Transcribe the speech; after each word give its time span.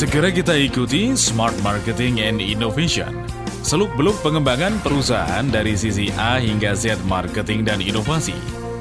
Segera 0.00 0.32
kita 0.32 0.56
ikuti 0.56 1.12
Smart 1.12 1.52
Marketing 1.60 2.24
and 2.24 2.40
Innovation. 2.40 3.20
Seluk-beluk 3.60 4.16
pengembangan 4.24 4.80
perusahaan 4.80 5.44
dari 5.44 5.76
sisi 5.76 6.08
A 6.16 6.40
hingga 6.40 6.72
Z 6.72 7.04
marketing 7.04 7.68
dan 7.68 7.84
inovasi. 7.84 8.32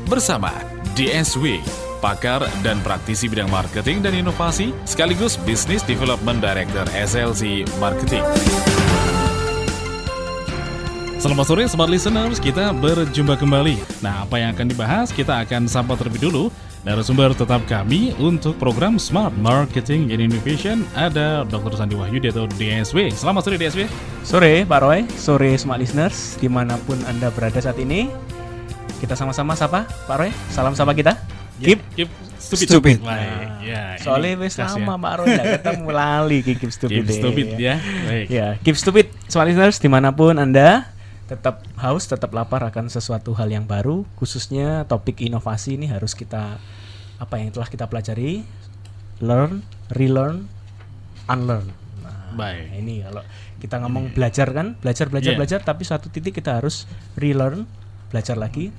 Bersama 0.07 0.47
DSW, 0.95 1.59
pakar 1.99 2.47
dan 2.63 2.79
praktisi 2.87 3.27
bidang 3.27 3.51
marketing 3.51 3.99
dan 3.99 4.15
inovasi, 4.15 4.71
sekaligus 4.87 5.35
Business 5.43 5.83
Development 5.83 6.39
Director 6.39 6.87
SLC 6.95 7.67
Marketing. 7.83 8.23
Selamat 11.19 11.51
sore 11.51 11.67
Smart 11.67 11.91
Listeners, 11.91 12.39
kita 12.39 12.71
berjumpa 12.71 13.35
kembali. 13.35 13.75
Nah, 13.99 14.23
apa 14.23 14.39
yang 14.39 14.55
akan 14.55 14.71
dibahas? 14.71 15.11
Kita 15.11 15.43
akan 15.43 15.67
sapa 15.67 15.99
terlebih 15.99 16.31
dulu 16.31 16.47
narasumber 16.87 17.35
tetap 17.35 17.59
kami 17.67 18.15
untuk 18.15 18.55
program 18.55 18.95
Smart 18.95 19.35
Marketing 19.43 20.15
and 20.15 20.23
Innovation 20.23 20.87
ada 20.95 21.43
Dr. 21.43 21.75
Sandi 21.75 21.95
Wahyudi 21.99 22.31
atau 22.31 22.47
DSW. 22.55 23.11
Selamat 23.11 23.43
sore 23.43 23.59
DSW. 23.59 23.83
Sore 24.23 24.63
Pak 24.63 24.79
Roy, 24.79 25.03
sore 25.19 25.59
Smart 25.59 25.83
Listeners, 25.83 26.39
di 26.39 26.47
mana 26.47 26.79
pun 26.87 26.95
Anda 27.03 27.27
berada 27.35 27.59
saat 27.59 27.75
ini. 27.83 28.07
Kita 28.99 29.15
sama-sama 29.15 29.55
sapa 29.59 29.87
Pak 30.07 30.15
Roy, 30.15 30.31
salam 30.51 30.71
sapa 30.75 30.95
kita. 30.95 31.19
Keep, 31.59 31.79
keep 31.99 32.09
stupid. 32.39 32.67
Stupid. 32.71 32.97
Baik, 33.03 33.47
ya. 33.67 33.99
ini 33.99 33.99
Soalnya 33.99 34.31
ya. 34.47 34.67
lama 34.71 34.95
Pak 34.95 35.13
Roy, 35.19 35.27
nggak 35.35 35.47
ketemu 35.59 35.89
lali 35.99 36.37
keep 36.47 36.71
stupid. 36.71 37.03
Keep 37.03 37.11
stupid 37.11 37.47
ya. 37.59 37.59
ya. 37.59 37.75
Baik. 38.07 38.25
Ya, 38.31 38.47
keep 38.63 38.75
stupid 38.79 39.11
Smart 39.27 39.51
Listeners 39.51 39.83
di 39.83 39.91
mana 39.91 40.15
pun 40.15 40.39
Anda 40.39 40.87
tetap 41.29 41.61
haus, 41.77 42.09
tetap 42.09 42.33
lapar 42.33 42.65
akan 42.65 42.89
sesuatu 42.89 43.37
hal 43.37 43.53
yang 43.53 43.69
baru, 43.69 44.03
khususnya 44.17 44.89
topik 44.89 45.21
inovasi 45.21 45.77
ini 45.77 45.85
harus 45.85 46.17
kita 46.17 46.57
apa 47.21 47.35
yang 47.37 47.53
telah 47.53 47.69
kita 47.69 47.85
pelajari, 47.85 48.41
learn, 49.21 49.61
relearn, 49.93 50.49
unlearn. 51.29 51.69
Nah, 52.01 52.33
Baik. 52.33 52.81
ini 52.81 53.05
kalau 53.05 53.21
kita 53.61 53.75
ngomong 53.85 54.15
belajar 54.17 54.49
kan, 54.49 54.73
belajar, 54.81 55.11
belajar, 55.11 55.35
Iya. 55.35 55.39
belajar, 55.39 55.59
tapi 55.61 55.83
suatu 55.85 56.09
titik 56.09 56.41
kita 56.41 56.57
harus 56.57 56.89
relearn, 57.19 57.69
belajar 58.09 58.33
lagi, 58.33 58.73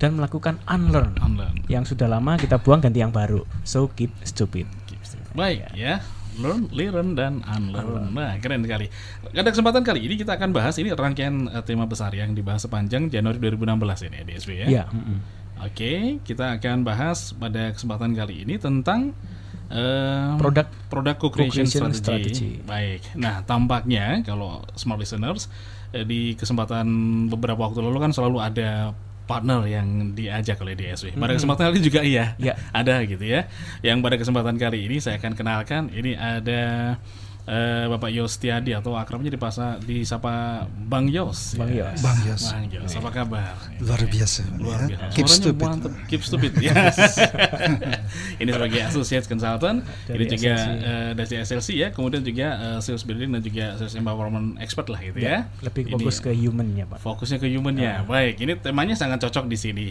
dan 0.00 0.16
melakukan 0.16 0.58
unlearn. 0.66 1.18
Unlearn. 1.20 1.66
Yang 1.68 1.94
sudah 1.94 2.08
lama 2.08 2.40
kita 2.40 2.58
buang 2.62 2.80
ganti 2.80 3.04
yang 3.04 3.12
baru. 3.12 3.44
So 3.66 3.92
keep 3.92 4.10
stupid. 4.24 4.66
Keep 4.88 5.02
stupid. 5.04 5.32
Baik 5.36 5.68
ya. 5.76 6.00
Learn, 6.34 6.66
learn, 6.74 7.08
dan 7.14 7.42
unlearn. 7.46 8.10
Nah, 8.10 8.34
keren 8.42 8.66
sekali. 8.66 8.90
Ada 9.30 9.50
kesempatan 9.54 9.86
kali 9.86 10.02
ini 10.02 10.14
kita 10.18 10.34
akan 10.34 10.50
bahas 10.50 10.74
ini 10.82 10.90
rangkaian 10.90 11.46
eh, 11.46 11.62
tema 11.62 11.86
besar 11.86 12.10
yang 12.14 12.34
dibahas 12.34 12.66
sepanjang 12.66 13.06
Januari 13.10 13.38
2016 13.38 14.06
ini 14.10 14.16
ya 14.18 14.24
DSW 14.26 14.50
ya. 14.64 14.66
Ya. 14.66 14.84
mm-mm. 14.90 15.18
Oke, 15.62 16.18
kita 16.26 16.58
akan 16.58 16.82
bahas 16.82 17.30
pada 17.32 17.70
kesempatan 17.70 18.10
kali 18.12 18.42
ini 18.42 18.58
tentang 18.58 19.14
em, 19.70 20.34
Produk 20.36 20.66
produk 20.90 21.14
co-creation 21.16 21.70
co-creation 21.70 21.94
strategy. 21.94 22.34
strategy. 22.34 22.50
Baik. 22.66 23.00
Nah, 23.14 23.46
tampaknya 23.46 24.20
kalau 24.26 24.66
smart 24.74 24.98
listeners 24.98 25.46
eh, 25.94 26.02
di 26.02 26.34
kesempatan 26.34 26.86
beberapa 27.30 27.70
waktu 27.70 27.80
lalu 27.80 27.98
kan 28.02 28.12
selalu 28.12 28.42
ada 28.42 28.92
partner 29.24 29.64
yang 29.64 30.12
diajak 30.12 30.60
oleh 30.60 30.76
DSW. 30.76 31.16
Pada 31.16 31.34
kesempatan 31.34 31.62
kali 31.68 31.74
ini 31.80 31.84
juga 31.84 32.00
iya. 32.04 32.36
Ya. 32.36 32.54
Ada 32.70 33.04
gitu 33.08 33.24
ya. 33.24 33.48
Yang 33.80 33.98
pada 34.04 34.16
kesempatan 34.20 34.56
kali 34.60 34.78
ini 34.84 34.96
saya 35.00 35.16
akan 35.16 35.32
kenalkan 35.32 35.82
ini 35.92 36.12
ada 36.14 36.94
eh, 37.44 37.84
Bapak 37.86 38.08
Yos 38.08 38.36
Tiadi 38.36 38.72
atau 38.72 38.94
akrabnya 38.94 39.28
dipasa 39.28 39.76
disapa 39.78 40.64
Bang 40.66 41.06
Yos. 41.06 41.54
Bang 41.54 41.68
Ya. 41.68 41.92
Yos. 41.92 42.00
Bang 42.00 42.18
Yos. 42.24 42.42
Bang 42.48 42.64
Yos. 42.68 42.90
Apa 42.94 43.10
kabar? 43.10 43.54
Luar 43.78 44.00
biasa. 44.00 44.42
luar 44.56 44.80
ya. 44.84 44.96
biasa. 44.96 45.12
Keep 45.12 45.26
Suaranya 45.26 45.44
stupid. 45.44 45.64
mantep. 45.64 45.92
Keep 46.06 46.22
stupid. 46.22 46.52
Yes. 46.64 46.96
ini 48.40 48.48
sebagai 48.48 48.80
associate 48.84 49.26
consultant, 49.26 49.84
Dari 50.06 50.24
ini 50.24 50.32
juga 50.32 50.54
SLC. 50.54 50.80
eh, 50.80 51.10
dari 51.12 51.34
SLC 51.40 51.68
ya, 51.76 51.88
kemudian 51.90 52.22
juga 52.22 52.46
eh, 52.56 52.78
sales 52.80 53.04
building 53.04 53.30
dan 53.30 53.42
juga 53.42 53.64
sales 53.76 53.94
empowerment 53.94 54.56
expert 54.58 54.88
lah 54.88 55.00
gitu 55.00 55.18
ya. 55.18 55.48
Lebih 55.60 55.82
Ini 55.86 55.92
fokus 55.94 56.16
ke 56.18 56.30
human-nya, 56.32 56.84
Pak. 56.86 56.98
fokusnya 56.98 57.38
ke 57.38 57.48
human 57.48 57.74
ya. 57.76 58.00
Baik, 58.02 58.40
ini 58.40 58.56
temanya 58.56 58.94
sangat 58.94 59.20
cocok 59.20 59.44
di 59.46 59.56
sini. 59.56 59.86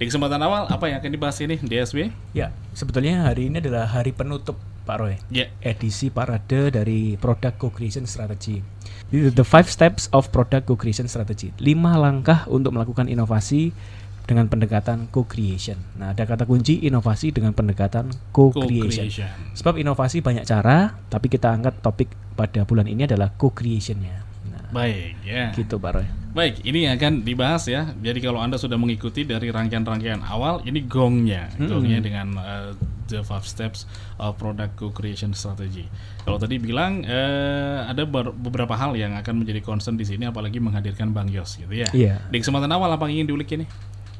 Di 0.00 0.08
kesempatan 0.08 0.40
awal 0.40 0.64
apa 0.64 0.88
yang 0.88 0.96
akan 0.96 1.12
dibahas 1.12 1.36
ini 1.44 1.60
DSW? 1.60 2.08
Ya, 2.32 2.56
sebetulnya 2.72 3.28
hari 3.28 3.52
ini 3.52 3.60
adalah 3.60 3.84
hari 3.84 4.16
penutup 4.16 4.56
Pak 4.88 4.96
Roy. 4.96 5.20
Ya. 5.28 5.52
Edisi 5.60 6.08
parade 6.08 6.72
dari 6.72 7.20
Product 7.20 7.60
Co-Creation 7.60 8.08
Strategy. 8.08 8.64
The 9.12 9.44
Five 9.44 9.68
Steps 9.68 10.08
of 10.16 10.32
Product 10.32 10.64
Co-Creation 10.64 11.04
Strategy. 11.04 11.52
Lima 11.60 12.00
langkah 12.00 12.48
untuk 12.48 12.72
melakukan 12.72 13.12
inovasi 13.12 13.76
dengan 14.24 14.48
pendekatan 14.48 15.12
co-creation. 15.12 15.76
Nah, 16.00 16.16
ada 16.16 16.24
kata 16.24 16.48
kunci 16.48 16.80
inovasi 16.80 17.36
dengan 17.36 17.52
pendekatan 17.52 18.08
co-creation. 18.32 19.04
Co-creation. 19.04 19.28
Sebab 19.52 19.76
inovasi 19.76 20.24
banyak 20.24 20.48
cara, 20.48 20.96
tapi 21.12 21.28
kita 21.28 21.52
angkat 21.52 21.84
topik 21.84 22.08
pada 22.40 22.64
bulan 22.64 22.88
ini 22.88 23.04
adalah 23.04 23.36
co-creationnya. 23.36 24.29
Baik, 24.70 25.14
ya. 25.26 25.50
gitu 25.54 25.76
Pak 25.78 25.90
Roy. 25.98 26.06
Baik, 26.30 26.62
ini 26.62 26.86
akan 26.86 27.26
dibahas 27.26 27.66
ya. 27.66 27.90
Jadi 27.98 28.22
kalau 28.22 28.38
Anda 28.38 28.54
sudah 28.54 28.78
mengikuti 28.78 29.26
dari 29.26 29.50
rangkaian-rangkaian 29.50 30.22
awal, 30.22 30.62
ini 30.62 30.86
gongnya, 30.86 31.50
gongnya 31.58 31.98
dengan 31.98 32.38
uh, 32.38 32.70
the 33.10 33.26
five 33.26 33.42
steps 33.42 33.82
of 34.22 34.38
product 34.38 34.78
co-creation 34.78 35.34
strategy. 35.34 35.90
Kalau 36.22 36.38
tadi 36.38 36.62
bilang 36.62 37.02
eh, 37.02 37.78
ada 37.82 38.06
ber- 38.06 38.30
beberapa 38.30 38.78
hal 38.78 38.94
yang 38.94 39.18
akan 39.18 39.42
menjadi 39.42 39.58
concern 39.58 39.98
di 39.98 40.06
sini, 40.06 40.30
apalagi 40.30 40.62
menghadirkan 40.62 41.10
Bang 41.10 41.26
Yos, 41.26 41.58
gitu 41.58 41.74
ya. 41.74 41.90
Iya. 41.90 42.22
Di 42.30 42.38
kesempatan 42.38 42.70
awal 42.70 42.94
apa 42.94 43.10
yang 43.10 43.20
ingin 43.26 43.34
diulik 43.34 43.50
ini? 43.58 43.66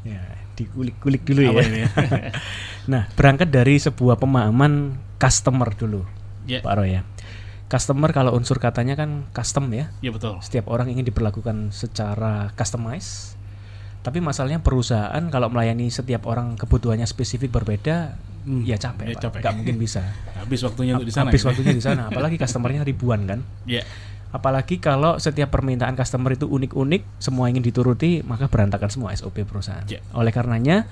Ya, 0.02 0.18
dikulik-kulik 0.58 1.22
dulu 1.22 1.54
Apa 1.54 1.62
ya. 1.62 1.68
ini? 1.70 1.80
nah, 2.92 3.06
berangkat 3.14 3.54
dari 3.54 3.78
sebuah 3.78 4.18
pemahaman 4.18 4.98
customer 5.20 5.70
dulu, 5.78 6.02
ya, 6.50 6.58
Pak 6.58 6.74
Roy 6.74 6.98
ya. 6.98 7.06
Customer 7.70 8.10
kalau 8.10 8.34
unsur 8.34 8.58
katanya 8.58 8.98
kan 8.98 9.30
custom 9.30 9.70
ya. 9.70 9.94
ya 10.02 10.10
betul. 10.10 10.42
Setiap 10.42 10.66
orang 10.66 10.90
ingin 10.90 11.06
diperlakukan 11.06 11.70
secara 11.70 12.50
customize. 12.58 13.38
Tapi 14.02 14.18
masalahnya 14.18 14.58
perusahaan 14.58 15.22
kalau 15.30 15.52
melayani 15.52 15.86
setiap 15.86 16.26
orang 16.26 16.58
kebutuhannya 16.58 17.06
spesifik 17.06 17.54
berbeda, 17.54 18.18
Hmm, 18.40 18.64
ya 18.64 18.80
capek, 18.80 19.04
ya 19.04 19.14
Pak. 19.14 19.22
capek. 19.22 19.40
Nggak 19.44 19.54
mungkin 19.60 19.76
bisa. 19.76 20.00
Habis 20.40 20.64
waktunya 20.64 20.96
untuk 20.96 21.06
di 21.06 21.14
sana. 21.14 21.28
Habis 21.28 21.44
gitu. 21.44 21.48
waktunya 21.52 21.74
di 21.76 21.84
sana, 21.84 22.02
apalagi 22.10 22.40
customernya 22.40 22.82
ribuan 22.82 23.28
kan. 23.28 23.44
Ya, 23.68 23.84
Apalagi 24.30 24.78
kalau 24.78 25.18
setiap 25.18 25.50
permintaan 25.50 25.98
customer 25.98 26.38
itu 26.38 26.46
unik-unik, 26.46 27.18
semua 27.18 27.50
ingin 27.50 27.66
dituruti, 27.66 28.22
maka 28.22 28.46
berantakan 28.46 28.86
semua 28.86 29.10
SOP 29.10 29.42
perusahaan. 29.42 29.82
Ya. 29.90 29.98
Oleh 30.14 30.30
karenanya, 30.30 30.86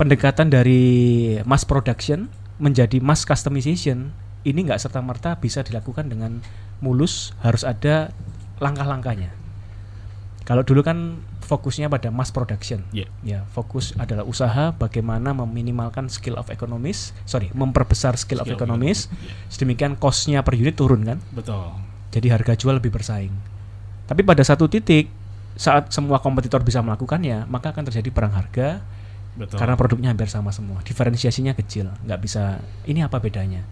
pendekatan 0.00 0.48
dari 0.48 1.36
mass 1.44 1.68
production 1.68 2.32
menjadi 2.56 2.96
mass 3.04 3.28
customization 3.28 4.16
ini 4.42 4.66
nggak 4.66 4.80
serta 4.80 4.98
merta 5.02 5.38
bisa 5.38 5.62
dilakukan 5.62 6.10
dengan 6.10 6.42
mulus, 6.82 7.34
harus 7.42 7.62
ada 7.62 8.10
langkah-langkahnya. 8.58 9.30
Kalau 10.42 10.66
dulu 10.66 10.82
kan 10.82 11.22
fokusnya 11.46 11.86
pada 11.86 12.10
mass 12.10 12.34
production, 12.34 12.82
ya, 12.90 13.06
ya 13.22 13.46
fokus 13.54 13.94
adalah 13.94 14.26
usaha 14.26 14.74
bagaimana 14.74 15.30
meminimalkan 15.30 16.10
skill 16.10 16.34
of 16.34 16.50
economies, 16.50 17.14
sorry, 17.28 17.54
memperbesar 17.54 18.18
skill, 18.18 18.42
of 18.42 18.50
Skill 18.50 18.58
of 18.58 18.58
economies, 18.58 19.06
ya. 19.22 19.30
sedemikian 19.46 19.94
costnya 19.94 20.42
per 20.42 20.58
unit 20.58 20.74
turun 20.74 21.06
kan. 21.06 21.18
betul. 21.30 21.70
Jadi 22.12 22.28
harga 22.28 22.52
jual 22.58 22.76
lebih 22.76 22.92
bersaing. 22.92 23.32
Tapi 24.04 24.20
pada 24.26 24.44
satu 24.44 24.68
titik 24.68 25.08
saat 25.56 25.92
semua 25.92 26.20
kompetitor 26.20 26.60
bisa 26.64 26.80
melakukannya, 26.80 27.48
maka 27.48 27.72
akan 27.72 27.88
terjadi 27.88 28.08
perang 28.12 28.32
harga 28.32 28.80
Betul. 29.32 29.56
karena 29.56 29.74
produknya 29.80 30.12
hampir 30.12 30.28
sama 30.28 30.52
semua. 30.52 30.84
Diferensiasinya 30.84 31.56
kecil, 31.56 31.88
nggak 32.04 32.20
bisa. 32.20 32.60
Ini 32.84 33.08
apa 33.08 33.20
bedanya? 33.20 33.64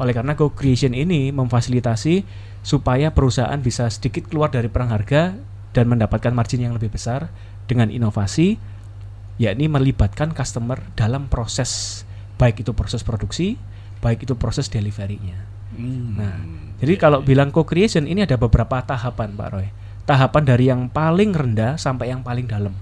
Oleh 0.00 0.16
karena 0.16 0.32
co-creation 0.32 0.96
ini 0.96 1.28
memfasilitasi 1.28 2.24
supaya 2.64 3.12
perusahaan 3.12 3.60
bisa 3.60 3.84
sedikit 3.92 4.32
keluar 4.32 4.48
dari 4.48 4.72
perang 4.72 4.88
harga 4.88 5.36
dan 5.76 5.84
mendapatkan 5.92 6.32
margin 6.32 6.64
yang 6.64 6.72
lebih 6.72 6.88
besar 6.88 7.28
dengan 7.68 7.92
inovasi, 7.92 8.56
yakni 9.36 9.68
melibatkan 9.68 10.32
customer 10.32 10.80
dalam 10.96 11.28
proses 11.28 12.02
baik 12.40 12.64
itu 12.64 12.72
proses 12.72 13.04
produksi, 13.04 13.60
baik 14.00 14.24
itu 14.24 14.32
proses 14.40 14.72
delivery-nya. 14.72 15.36
Hmm. 15.76 16.16
Nah, 16.16 16.36
jadi 16.80 16.96
kalau 16.96 17.20
bilang 17.20 17.52
co-creation 17.52 18.08
ini 18.08 18.24
ada 18.24 18.40
beberapa 18.40 18.80
tahapan, 18.80 19.36
Pak 19.36 19.48
Roy. 19.52 19.68
Tahapan 20.08 20.42
dari 20.48 20.72
yang 20.72 20.88
paling 20.88 21.36
rendah 21.36 21.76
sampai 21.76 22.10
yang 22.10 22.24
paling 22.24 22.48
dalam. 22.48 22.72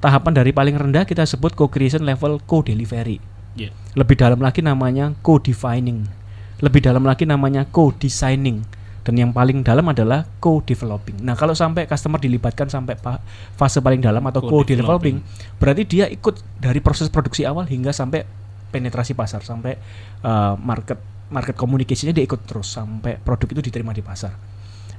Tahapan 0.00 0.32
dari 0.32 0.50
paling 0.50 0.74
rendah 0.74 1.04
kita 1.04 1.28
sebut 1.28 1.52
co-creation 1.52 2.02
level 2.02 2.40
co-delivery. 2.48 3.20
Ya, 3.54 3.70
Lebih 3.94 4.18
dalam 4.18 4.42
lagi 4.42 4.64
namanya 4.64 5.14
co-defining. 5.22 6.23
Lebih 6.62 6.84
dalam 6.84 7.02
lagi 7.02 7.24
namanya 7.24 7.66
co-designing. 7.66 8.62
Dan 9.04 9.20
yang 9.20 9.30
paling 9.36 9.60
dalam 9.60 9.84
adalah 9.84 10.24
co-developing. 10.40 11.20
Nah, 11.20 11.36
kalau 11.36 11.52
sampai 11.52 11.84
customer 11.84 12.16
dilibatkan 12.16 12.72
sampai 12.72 12.96
pa- 12.96 13.20
fase 13.52 13.84
paling 13.84 14.00
dalam 14.00 14.24
atau 14.24 14.40
Co-developing. 14.40 15.20
berarti 15.60 15.82
dia 15.84 16.08
ikut 16.08 16.40
dari 16.56 16.80
proses 16.80 17.12
produksi 17.12 17.44
awal 17.44 17.68
hingga 17.68 17.92
sampai 17.92 18.24
penetrasi 18.72 19.12
pasar, 19.12 19.44
sampai 19.44 19.76
uh, 20.24 20.56
market 20.56 20.96
market 21.28 21.52
komunikasinya 21.52 22.16
dia 22.16 22.24
ikut 22.24 22.48
terus 22.48 22.72
sampai 22.72 23.20
produk 23.20 23.48
itu 23.52 23.60
diterima 23.60 23.92
di 23.92 24.00
pasar. 24.00 24.32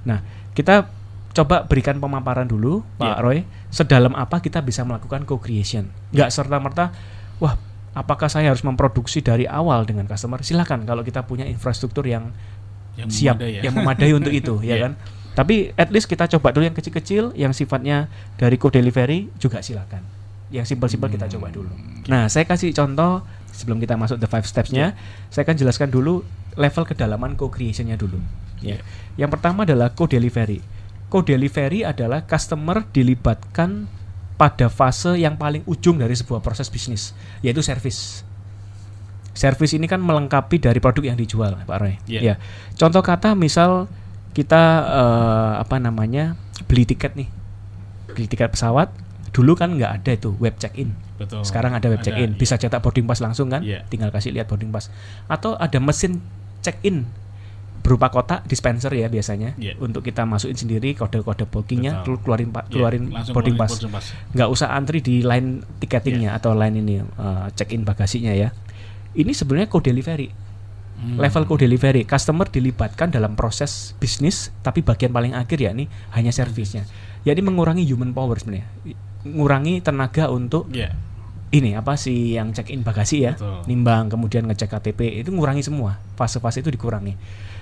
Nah, 0.06 0.22
kita 0.54 0.86
coba 1.36 1.66
berikan 1.66 1.98
pemaparan 2.00 2.46
dulu, 2.48 2.86
Pak 2.96 3.10
Iya. 3.10 3.24
Roy, 3.26 3.40
sedalam 3.68 4.14
apa 4.14 4.40
kita 4.40 4.62
bisa 4.62 4.86
melakukan 4.86 5.26
co-creation. 5.26 5.90
Nggak 6.14 6.30
serta 6.30 6.62
merta, 6.62 6.94
wah, 7.42 7.58
apakah 7.96 8.28
saya 8.28 8.52
harus 8.52 8.62
memproduksi 8.62 9.24
dari 9.24 9.48
awal 9.48 9.88
dengan 9.88 10.06
customer? 10.06 10.44
Silakan 10.44 10.84
kalau 10.84 11.02
kita 11.02 11.24
punya 11.24 11.48
infrastruktur 11.48 12.04
yang 12.04 12.30
Yang 12.96 13.10
siap 13.12 13.36
memadai 13.36 13.52
ya. 13.52 13.62
yang 13.64 13.74
memadai 13.76 14.12
untuk 14.12 14.32
itu 14.32 14.56
ya 14.68 14.76
Iya. 14.76 14.84
kan. 14.88 14.94
Tapi 15.36 15.76
at 15.76 15.92
least 15.92 16.08
kita 16.08 16.32
coba 16.32 16.56
dulu 16.56 16.64
yang 16.64 16.76
kecil-kecil 16.76 17.36
yang 17.36 17.52
sifatnya 17.52 18.08
dari 18.36 18.56
code 18.56 18.80
delivery 18.80 19.28
juga 19.36 19.60
silakan. 19.60 20.00
Yang 20.48 20.72
simpel-simpel 20.72 21.12
kita 21.12 21.28
coba 21.36 21.52
dulu. 21.52 21.68
Nah, 22.08 22.32
saya 22.32 22.48
kasih 22.48 22.72
contoh 22.72 23.20
sebelum 23.52 23.84
kita 23.84 24.00
masuk 24.00 24.16
the 24.16 24.28
five 24.28 24.48
steps-nya, 24.48 24.96
saya 25.28 25.44
akan 25.44 25.56
jelaskan 25.58 25.92
dulu 25.92 26.24
level 26.56 26.88
kedalaman 26.88 27.36
co-creation-nya 27.36 28.00
dulu. 28.00 28.16
Ya. 28.64 28.80
Yang 29.20 29.36
pertama 29.36 29.68
adalah 29.68 29.92
co-delivery. 29.92 30.64
Co-delivery 31.12 31.84
adalah 31.84 32.24
customer 32.24 32.88
dilibatkan 32.90 33.92
pada 34.36 34.68
fase 34.68 35.16
yang 35.16 35.40
paling 35.40 35.64
ujung 35.64 35.96
dari 35.96 36.12
sebuah 36.12 36.44
proses 36.44 36.68
bisnis, 36.68 37.16
yaitu 37.40 37.64
service. 37.64 38.28
Service 39.36 39.76
ini 39.76 39.88
kan 39.88 40.00
melengkapi 40.00 40.60
dari 40.60 40.80
produk 40.80 41.12
yang 41.12 41.18
dijual, 41.20 41.60
Pak 41.68 41.78
Roy. 41.80 42.00
Iya. 42.08 42.20
Ya. 42.20 42.36
Contoh 42.76 43.04
kata 43.04 43.36
misal 43.36 43.88
kita 44.36 44.64
eh, 44.88 45.54
apa 45.60 45.80
namanya 45.80 46.36
beli 46.68 46.88
tiket 46.88 47.16
nih, 47.16 47.28
beli 48.12 48.28
tiket 48.28 48.52
pesawat. 48.52 48.92
Dulu 49.36 49.52
kan 49.60 49.76
nggak 49.76 49.92
ada 50.04 50.12
itu 50.16 50.32
web 50.40 50.56
check-in. 50.56 50.96
Betul. 51.20 51.44
Sekarang 51.44 51.76
ada 51.76 51.88
web 51.92 52.00
Ada, 52.00 52.12
check-in, 52.12 52.36
iya. 52.36 52.40
bisa 52.40 52.56
cetak 52.56 52.80
boarding 52.80 53.08
pass 53.08 53.20
langsung 53.24 53.52
kan? 53.52 53.64
Iya. 53.64 53.84
Tinggal 53.88 54.12
kasih 54.12 54.32
lihat 54.36 54.48
boarding 54.48 54.72
pass. 54.72 54.88
Atau 55.28 55.56
ada 55.60 55.80
mesin 55.80 56.24
check-in 56.64 57.08
berupa 57.86 58.10
kotak 58.10 58.42
dispenser 58.44 58.90
ya 58.90 59.06
biasanya 59.06 59.54
Iya. 59.56 59.78
untuk 59.78 60.02
kita 60.02 60.26
masukin 60.26 60.58
sendiri 60.58 60.92
kode-kode 60.92 61.46
bookingnya 61.46 62.02
terus 62.02 62.18
keluarin 62.20 62.50
pa- 62.50 62.66
Iya, 62.66 62.74
keluarin 62.74 63.04
boarding 63.06 63.30
keluarin 63.30 63.56
pass 63.56 63.70
boarding 63.78 63.94
pass. 63.94 64.06
nggak 64.34 64.50
usah 64.50 64.74
antri 64.74 65.00
di 65.00 65.22
line 65.22 65.62
tiketingnya 65.78 66.34
Iya. 66.34 66.40
atau 66.42 66.52
line 66.52 66.76
ini 66.76 66.96
uh, 66.98 67.46
check-in 67.52 67.82
bagasinya 67.82 68.34
ya 68.34 68.50
ini 69.14 69.30
sebenarnya 69.32 69.70
code 69.70 69.86
delivery 69.86 70.34
Hmm. 70.96 71.20
level 71.20 71.44
code 71.46 71.62
delivery 71.62 72.04
customer 72.04 72.48
dilibatkan 72.48 73.12
dalam 73.12 73.36
proses 73.36 73.94
bisnis 73.96 74.50
tapi 74.60 74.80
bagian 74.80 75.12
paling 75.12 75.32
akhir 75.32 75.60
ya 75.60 75.70
ini 75.70 75.86
hanya 76.10 76.32
servisnya 76.32 76.88
jadi 77.22 77.38
mengurangi 77.38 77.84
human 77.84 78.10
power 78.10 78.36
sebenarnya 78.36 78.64
mengurangi 79.22 79.80
tenaga 79.80 80.30
untuk 80.30 80.72
Iya. 80.72 80.96
ini 81.52 81.72
apa 81.72 81.94
sih 81.96 82.34
yang 82.34 82.50
check 82.50 82.70
in 82.70 82.82
bagasi 82.82 83.22
ya 83.22 83.36
Betul. 83.36 83.68
nimbang 83.68 84.08
kemudian 84.08 84.44
ngecek 84.46 84.72
KTP 84.72 85.20
itu 85.20 85.30
ngurangi 85.30 85.62
semua 85.62 86.00
fase-fase 86.14 86.60
itu 86.60 86.72
dikurangi 86.72 87.14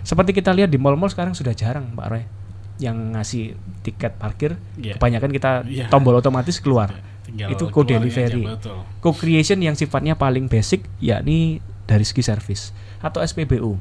seperti 0.03 0.31
kita 0.31 0.51
lihat 0.51 0.67
di 0.67 0.77
mall-mall 0.77 1.07
sekarang 1.07 1.31
sudah 1.31 1.51
jarang 1.51 1.91
Pak 1.91 2.07
Roy 2.07 2.23
yang 2.77 3.13
ngasih 3.13 3.53
tiket 3.81 4.15
parkir 4.15 4.59
Iya. 4.75 4.95
kebanyakan 4.95 5.29
kita 5.29 5.51
Iya. 5.63 5.87
tombol 5.87 6.15
otomatis 6.15 6.57
keluar 6.57 6.91
Tinggal 7.23 7.49
itu 7.49 7.63
code 7.65 7.87
keluarin 7.87 8.03
aja, 8.03 8.27
delivery 8.27 8.43
betul. 8.45 8.77
co-creation 8.99 9.59
yang 9.59 9.73
sifatnya 9.73 10.13
paling 10.13 10.45
basic 10.45 10.83
yakni 10.99 11.57
dari 11.83 12.03
segi 12.03 12.21
service 12.21 12.69
atau 12.99 13.19
SPBU 13.19 13.79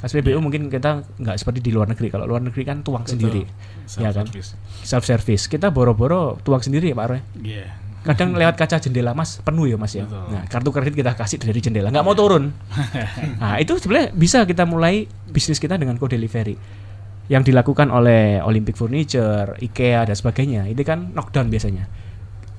SPBU 0.00 0.36
Iya. 0.36 0.42
mungkin 0.42 0.68
kita 0.68 1.00
nggak 1.16 1.36
seperti 1.36 1.60
di 1.60 1.70
luar 1.70 1.86
negeri 1.86 2.08
kalau 2.08 2.24
luar 2.24 2.40
negeri 2.40 2.62
kan 2.62 2.80
tuang 2.80 3.02
Betul. 3.02 3.14
sendiri 3.14 3.42
ya 3.94 4.10
kan 4.10 4.26
Self-service. 4.26 4.50
self 4.82 5.04
service 5.04 5.44
kita 5.46 5.68
boro-boro 5.68 6.40
tuang 6.40 6.60
sendiri 6.60 6.90
ya 6.90 6.96
Pak 6.96 7.06
Roy 7.06 7.20
Iya. 7.38 7.68
Kadang 8.04 8.36
lewat 8.36 8.54
kaca 8.60 8.76
jendela 8.76 9.16
mas 9.16 9.40
penuh 9.40 9.64
ya 9.64 9.76
mas 9.80 9.96
ya? 9.96 10.04
Betul. 10.04 10.28
nah 10.28 10.44
kartu 10.44 10.68
kredit 10.70 10.94
kita 10.94 11.12
kasih 11.16 11.40
dari 11.40 11.60
jendela 11.64 11.88
nggak 11.88 12.04
mau 12.04 12.12
turun. 12.12 12.52
Nah 13.42 13.56
itu 13.58 13.80
sebenarnya 13.80 14.12
bisa 14.12 14.44
kita 14.44 14.68
mulai 14.68 15.08
bisnis 15.28 15.56
kita 15.56 15.80
dengan 15.80 15.96
code 15.96 16.14
delivery 16.14 16.56
yang 17.32 17.40
dilakukan 17.40 17.88
oleh 17.88 18.44
Olympic 18.44 18.76
Furniture, 18.76 19.56
IKEA 19.56 20.04
dan 20.04 20.16
sebagainya. 20.16 20.68
Itu 20.68 20.84
kan 20.84 21.16
knockdown 21.16 21.48
biasanya. 21.48 21.88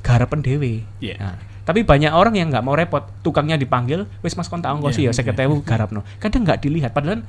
Garapan 0.01 0.41
dewe. 0.41 0.81
Iya. 1.01 1.15
Nah, 1.21 1.37
tapi 1.65 1.85
banyak 1.85 2.13
orang 2.13 2.33
yang 2.37 2.49
nggak 2.49 2.65
mau 2.65 2.73
repot. 2.73 3.05
Tukangnya 3.21 3.57
dipanggil 3.57 4.09
wis 4.25 4.33
mas 4.37 4.49
kontak 4.49 4.73
ongkos 4.73 4.97
Iya, 4.97 5.13
ya 5.13 5.21
saya 5.21 5.29
ketemu 5.29 5.61
garapno. 5.69 6.01
Kadang 6.17 6.45
nggak 6.45 6.65
dilihat. 6.65 6.93
Padahal 6.93 7.25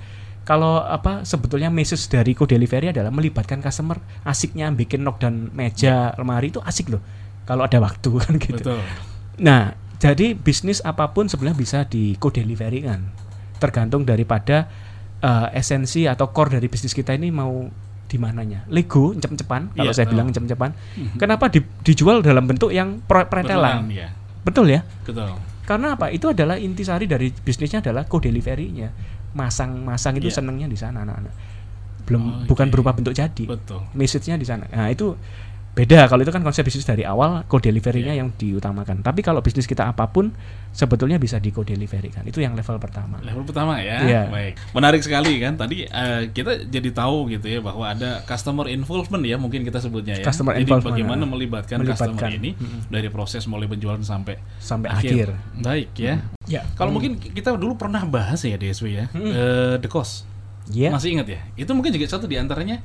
kalau 0.46 0.78
apa 0.78 1.26
sebetulnya 1.26 1.68
message 1.68 2.06
dari 2.06 2.32
code 2.32 2.54
delivery 2.54 2.94
adalah 2.94 3.10
melibatkan 3.10 3.58
customer 3.58 3.98
asiknya 4.22 4.70
bikin 4.70 5.02
knockdown 5.02 5.50
meja 5.50 6.14
lemari 6.14 6.54
itu 6.54 6.62
asik 6.62 6.94
loh 6.94 7.02
kalau 7.46 7.62
ada 7.62 7.78
waktu 7.78 8.10
kan 8.22 8.34
gitu 8.36 8.58
Betul. 8.60 8.80
Nah, 9.38 9.70
jadi 9.96 10.32
bisnis 10.32 10.80
apa 10.80 11.08
pun 11.08 11.24
sebenarnya 11.24 11.56
bisa 11.56 11.78
di 11.84 12.16
code 12.16 12.36
delivery 12.36 12.82
kan. 12.82 13.08
Tergantung 13.56 14.02
daripada 14.02 14.68
eh, 15.18 15.48
esensi 15.54 16.04
atau 16.04 16.28
core 16.28 16.56
dari 16.56 16.66
bisnis 16.66 16.90
kita 16.90 17.12
ini 17.12 17.30
mau 17.30 17.64
di 18.06 18.16
mananya. 18.16 18.62
Lego 18.66 19.12
cep-cepan 19.12 19.72
kalau 19.72 19.88
Iya, 19.88 19.94
saya 19.94 20.06
bilang 20.06 20.28
cep-cepan. 20.28 20.70
Kenapa 21.16 21.48
di- 21.48 21.64
dijual 21.82 22.20
dalam 22.20 22.44
bentuk 22.44 22.70
yang 22.70 23.02
pretelan? 23.02 23.88
Ya. 23.88 24.14
Betul 24.40 24.70
ya? 24.70 24.84
Betul. 25.02 25.34
Karena 25.64 25.98
apa? 25.98 26.08
Itu 26.08 26.30
adalah 26.30 26.54
intisari 26.54 27.04
dari 27.04 27.34
bisnisnya 27.34 27.82
adalah 27.82 28.06
code 28.06 28.30
delivery-nya. 28.30 28.94
Masang-masang 29.34 30.16
itu 30.16 30.30
Iya. 30.30 30.38
senengnya 30.38 30.66
di 30.66 30.74
sana 30.74 31.02
anak-anak. 31.02 31.34
Belum 32.06 32.22
Oke. 32.22 32.46
bukan 32.46 32.66
berupa 32.70 32.94
bentuk 32.94 33.12
jadi 33.12 33.44
Betul. 33.44 33.82
message-nya 33.92 34.38
di 34.38 34.46
sana. 34.46 34.64
Nah, 34.66 34.88
itu 34.88 35.18
beda 35.76 36.08
kalau 36.08 36.24
itu 36.24 36.32
kan 36.32 36.40
konsep 36.40 36.64
bisnis 36.64 36.88
dari 36.88 37.04
awal 37.04 37.44
code 37.44 37.68
delivery-nya 37.68 38.16
Iya. 38.16 38.24
yang 38.24 38.32
diutamakan. 38.32 39.04
Tapi 39.04 39.20
kalau 39.20 39.44
bisnis 39.44 39.68
kita 39.68 39.84
apa 39.84 40.08
pun 40.08 40.32
sebetulnya 40.72 41.20
bisa 41.20 41.36
di 41.36 41.52
code 41.52 41.68
delivery 41.68 42.08
kan. 42.08 42.24
Itu 42.24 42.40
yang 42.40 42.56
level 42.56 42.80
pertama. 42.80 43.20
Level 43.20 43.44
pertama 43.44 43.76
ya. 43.84 44.00
Iya. 44.00 44.22
Baik. 44.32 44.56
Menarik 44.72 45.04
sekali 45.04 45.36
kan. 45.36 45.60
Tadi 45.60 45.84
eh, 45.84 46.32
kita 46.32 46.64
jadi 46.64 46.88
tahu 46.90 47.28
gitu 47.28 47.44
ya 47.46 47.60
bahwa 47.60 47.84
ada 47.86 48.24
customer 48.24 48.66
involvement 48.66 49.20
ya 49.20 49.36
mungkin 49.36 49.68
kita 49.68 49.76
sebutnya 49.76 50.16
ya. 50.16 50.24
Customer 50.24 50.56
jadi 50.56 50.64
involvement, 50.64 50.96
bagaimana 50.96 51.22
melibatkan, 51.28 51.76
Melibatkan. 51.84 52.16
customer 52.16 52.32
ini 52.32 52.50
dari 52.88 53.12
proses 53.12 53.44
mulai 53.44 53.68
penjualan 53.68 54.00
sampai 54.00 54.40
Sampai 54.56 54.88
akhir. 54.88 55.36
Baik 55.60 55.92
ya. 55.92 56.24
Ya. 56.48 56.64
Kalau 56.72 56.88
mungkin 56.88 57.20
kita 57.20 57.52
dulu 57.52 57.76
pernah 57.76 58.00
bahas 58.08 58.40
ya 58.40 58.56
DSW 58.56 58.96
ya. 58.96 59.04
Hmm. 59.12 59.28
eh, 59.28 59.76
the 59.76 59.92
cost. 59.92 60.24
ya. 60.72 60.88
Masih 60.88 61.12
ingat 61.20 61.28
ya? 61.28 61.40
Itu 61.52 61.76
mungkin 61.76 61.92
juga 61.92 62.08
satu 62.08 62.24
di 62.24 62.40
antaranya 62.40 62.80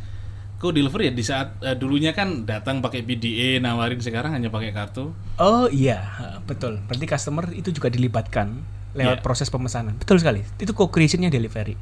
co 0.62 0.69
delivery 0.69 1.10
ya 1.10 1.13
di 1.18 1.25
saat 1.25 1.58
eh, 1.66 1.74
dulunya 1.74 2.13
kan 2.13 2.46
datang 2.46 2.86
pakai 2.86 3.02
PDA 3.02 3.58
nawarin 3.58 3.98
sekarang 3.98 4.38
hanya 4.38 4.54
pakai 4.54 4.69
kartu. 4.69 5.10
Oh 5.42 5.66
iya, 5.74 6.06
betul. 6.46 6.78
Berarti 6.86 7.10
customer 7.10 7.50
itu 7.50 7.74
juga 7.74 7.90
dilibatkan 7.90 8.62
lewat 8.94 9.18
Iya. 9.19 9.25
proses 9.25 9.50
pemesanan. 9.50 9.98
Betul 9.98 10.22
sekali. 10.22 10.46
Itu 10.62 10.78
co-creation-nya 10.78 11.34
delivery. 11.34 11.74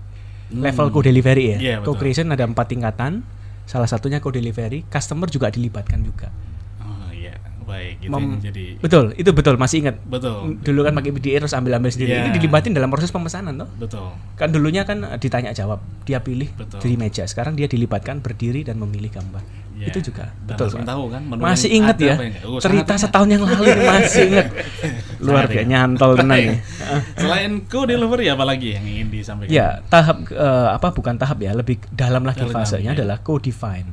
Hmm. 0.50 0.64
Level 0.64 0.88
co-delivery 0.96 1.46
ya. 1.54 1.58
Iya, 1.60 1.76
betul. 1.84 2.00
co-creation 2.00 2.32
ada 2.32 2.48
empat 2.48 2.72
tingkatan. 2.72 3.28
Salah 3.68 3.86
satunya 3.86 4.24
co-delivery, 4.24 4.88
customer 4.88 5.28
juga 5.28 5.52
dilibatkan 5.52 6.00
juga. 6.02 6.32
Iya, 7.70 7.72
baik 7.72 7.96
itu 8.00 8.10
Mem- 8.10 8.42
jadi 8.42 8.66
Betul, 8.78 9.06
itu 9.14 9.30
betul. 9.30 9.56
Masih 9.56 9.78
ingat. 9.80 9.96
betul. 10.02 10.58
Dulu 10.58 10.80
kan 10.82 10.94
pakai 10.94 11.12
PDA 11.12 11.38
terus 11.40 11.54
ambil-ambil 11.54 11.90
sendiri. 11.90 12.12
Iya. 12.12 12.22
Ini 12.24 12.30
dilibatin 12.34 12.74
dalam 12.74 12.90
proses 12.90 13.10
pemesanan 13.10 13.54
toh. 13.56 13.70
Betul. 13.78 14.10
Kan 14.34 14.50
dulunya 14.50 14.84
kan 14.84 15.06
eh, 15.06 15.18
ditanya 15.18 15.52
jawab, 15.52 15.78
dia 16.04 16.18
pilih 16.20 16.50
Betul. 16.52 16.82
di 16.82 16.96
meja. 16.96 17.24
Sekarang 17.24 17.54
dia 17.54 17.66
dilibatkan 17.66 18.20
berdiri 18.20 18.64
dan 18.64 18.78
memilih 18.78 19.12
gambar. 19.12 19.44
Ya. 19.80 19.88
Itu 19.88 20.04
juga 20.04 20.28
Dan 20.44 20.60
betul. 20.60 20.76
Pak. 20.76 20.84
tahu 20.84 21.04
kan 21.08 21.22
Masih 21.40 21.72
ingat 21.72 21.96
ya? 21.98 22.20
yang. 22.20 22.36
Oh, 22.44 22.60
Cerita 22.60 22.94
sangat 22.94 23.04
setahun 23.06 23.28
yang 23.30 23.42
lalu 23.48 23.64
masih 23.88 24.24
ingat. 24.28 24.48
Luar 25.20 25.46
biasa 25.46 25.56
ingat. 25.56 25.68
nyantol 25.72 26.12
tenang 26.20 26.40
ya. 26.42 26.56
Selain 27.22 27.52
co 27.64 27.80
delivery 27.88 28.28
apalagi 28.28 28.76
yang 28.76 28.84
ingin 28.84 29.08
disampaikan? 29.08 29.48
Ya, 29.48 29.80
tahap 29.88 30.28
eh, 30.28 30.68
apa 30.70 30.92
bukan 30.92 31.16
tahap 31.16 31.40
ya, 31.40 31.56
lebih 31.56 31.80
dalam 31.92 32.28
lagi 32.28 32.44
Dalam 32.44 32.56
fasenya 32.56 32.92
ya. 32.92 32.98
adalah 33.00 33.24
co-define. 33.24 33.88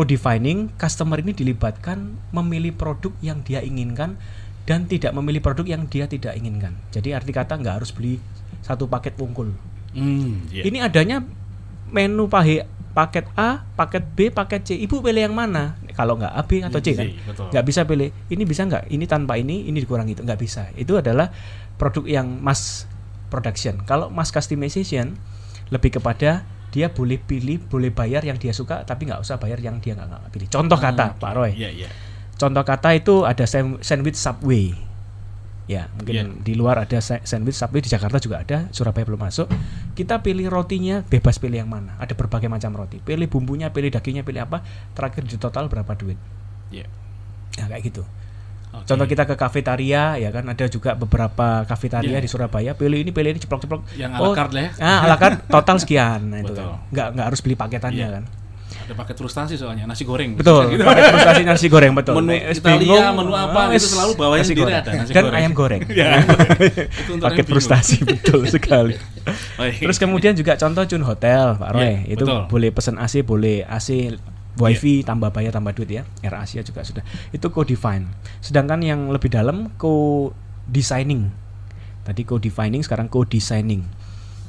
Co-defining 0.00 0.72
customer 0.80 1.20
ini 1.20 1.36
dilibatkan 1.36 2.16
memilih 2.32 2.72
produk 2.72 3.12
yang 3.20 3.44
dia 3.44 3.60
inginkan 3.60 4.16
dan 4.64 4.88
tidak 4.88 5.12
memilih 5.12 5.44
produk 5.44 5.76
yang 5.76 5.84
dia 5.92 6.08
tidak 6.08 6.40
inginkan. 6.40 6.72
Jadi 6.88 7.12
arti 7.12 7.36
kata 7.36 7.60
nggak 7.60 7.84
harus 7.84 7.92
beli 7.92 8.16
satu 8.64 8.88
paket 8.88 9.12
wungkul. 9.20 9.52
Hmm, 9.92 10.48
iya. 10.48 10.64
Ini 10.64 10.88
adanya 10.88 11.20
menu 11.92 12.32
pahe 12.32 12.64
paket 12.96 13.28
A, 13.36 13.68
paket 13.76 14.08
B, 14.16 14.32
paket 14.32 14.72
C. 14.72 14.80
Ibu 14.80 15.04
pilih 15.04 15.28
yang 15.28 15.36
mana? 15.36 15.76
Kalau 15.92 16.16
nggak 16.16 16.32
A, 16.32 16.42
B 16.48 16.64
atau 16.64 16.80
C 16.80 16.96
kan? 16.96 17.04
betul. 17.04 17.46
Nggak 17.52 17.64
bisa 17.68 17.80
pilih. 17.84 18.08
Ini 18.32 18.42
bisa 18.48 18.62
nggak? 18.64 18.88
Ini 18.88 19.04
tanpa 19.04 19.36
ini, 19.36 19.68
ini 19.68 19.84
dikurangi 19.84 20.16
itu 20.16 20.24
nggak 20.24 20.40
bisa. 20.40 20.72
Itu 20.80 20.96
adalah 20.96 21.28
produk 21.76 22.08
yang 22.08 22.40
mass 22.40 22.88
production. 23.28 23.84
Kalau 23.84 24.08
mass 24.08 24.32
customization 24.32 25.20
lebih 25.68 26.00
kepada 26.00 26.48
dia 26.70 26.86
boleh 26.90 27.18
pilih, 27.18 27.58
boleh 27.66 27.90
bayar 27.90 28.22
yang 28.22 28.38
dia 28.38 28.54
suka, 28.54 28.86
tapi 28.86 29.10
nggak 29.10 29.20
usah 29.20 29.36
bayar 29.36 29.58
yang 29.58 29.82
dia 29.82 29.94
nggak 29.94 30.30
pilih. 30.30 30.46
Contoh 30.46 30.78
Ah, 30.78 30.82
kata, 30.90 31.04
oke. 31.14 31.22
Pak 31.22 31.32
Roy. 31.34 31.50
Iya, 31.54 31.70
iya. 31.70 31.88
Contoh 32.38 32.64
kata 32.64 32.94
itu 32.96 33.26
ada 33.26 33.44
sandwich 33.82 34.16
Subway. 34.16 34.72
Ya, 35.70 35.86
mungkin 35.94 36.14
Iya. 36.14 36.24
di 36.42 36.58
luar 36.58 36.82
ada 36.82 36.98
sa- 36.98 37.22
sandwich 37.22 37.54
Subway 37.54 37.78
di 37.78 37.86
Jakarta 37.86 38.18
juga 38.18 38.42
ada, 38.42 38.66
Surabaya 38.74 39.06
belum 39.06 39.22
masuk. 39.22 39.46
Kita 39.94 40.18
pilih 40.18 40.50
rotinya, 40.50 41.06
bebas 41.06 41.38
pilih 41.38 41.62
yang 41.62 41.70
mana. 41.70 41.94
Ada 42.02 42.18
berbagai 42.18 42.50
macam 42.50 42.74
roti. 42.74 42.98
Pilih 42.98 43.30
bumbunya, 43.30 43.70
pilih 43.70 43.86
dagingnya, 43.86 44.26
pilih 44.26 44.42
apa. 44.42 44.66
Terakhir 44.98 45.30
di 45.30 45.38
total 45.38 45.70
berapa 45.70 45.94
duit. 45.94 46.18
Iya. 46.74 46.90
Nah, 47.62 47.66
kayak 47.70 47.86
gitu. 47.86 48.02
Oke. 48.72 48.86
Contoh 48.86 49.02
kita 49.04 49.22
ke 49.24 49.34
kafetaria, 49.34 50.14
ya 50.14 50.30
kan 50.30 50.46
ada 50.46 50.64
juga 50.64 50.94
beberapa 50.94 51.62
kafetaria 51.64 52.12
Iya. 52.12 52.20
di 52.20 52.26
Surabaya. 52.26 52.70
Pilih 52.72 52.98
ini, 52.98 53.10
pilih 53.10 53.30
ini, 53.30 53.38
ceplok-ceplok. 53.38 53.82
Yang 53.94 54.10
à 54.10 54.18
la 54.20 54.28
carte 54.30 54.52
lah 54.52 54.62
ya. 54.62 54.70
Ah, 54.78 54.98
ala 55.04 55.16
carte 55.16 55.42
total 55.54 55.76
sekian. 55.76 56.20
Nah, 56.24 56.38
itu 56.38 56.52
kan. 56.52 56.66
Nggak 56.88 57.06
nggak 57.12 57.26
harus 57.26 57.40
beli 57.40 57.54
paketannya 57.54 57.98
Iya. 57.98 58.10
kan. 58.14 58.24
Ada 58.80 58.94
paket 58.96 59.16
frustasi 59.16 59.54
soalnya 59.54 59.86
nasi 59.86 60.02
goreng. 60.02 60.34
Betul. 60.34 60.70
Gitu. 60.72 60.82
Pakai 60.82 61.02
frustasi 61.08 61.42
nasi 61.42 61.66
goreng 61.66 61.92
betul. 61.94 62.14
Menu 62.16 62.30
Nek, 62.32 62.42
Italia, 62.52 63.02
menu 63.12 63.32
apa, 63.32 63.60
ah, 63.60 63.66
itu 63.70 63.86
selalu 63.86 64.12
bawahnya 64.14 64.42
nasi 64.42 64.54
goreng. 64.56 64.74
ada 64.76 64.90
nasi 64.92 65.10
Dan 65.10 65.22
goreng. 65.24 65.38
ayam 65.38 65.52
goreng. 65.52 65.80
Ya, 65.90 66.06
ayam 66.08 66.26
goreng. 66.26 67.20
Paket 67.26 67.46
frustasi 67.46 67.96
betul 68.02 68.40
sekali. 68.46 68.94
Terus 69.78 69.94
kemudian 69.96 70.34
juga 70.34 70.54
contoh 70.56 70.82
Cun 70.84 71.02
Hotel, 71.02 71.54
Pak 71.54 71.70
Roy. 71.70 71.82
Iya, 71.82 71.94
itu 72.08 72.24
betul. 72.24 72.40
boleh 72.46 72.70
pesan 72.70 72.96
AC, 72.96 73.14
boleh 73.20 73.62
AC 73.62 74.10
WiFi 74.60 75.02
tambah 75.02 75.30
bayar 75.30 75.50
tambah 75.50 75.72
duit 75.72 75.90
ya. 75.90 76.02
Air 76.20 76.36
Asia 76.36 76.60
juga 76.60 76.84
sudah. 76.84 77.00
Itu 77.30 77.48
co-define. 77.48 78.04
Sedangkan 78.38 78.80
yang 78.80 79.08
lebih 79.08 79.28
dalam 79.28 79.72
co-designing. 79.74 81.32
Tadi 82.02 82.22
co-defining, 82.22 82.80
sekarang 82.80 83.08
co-designing. 83.08 83.84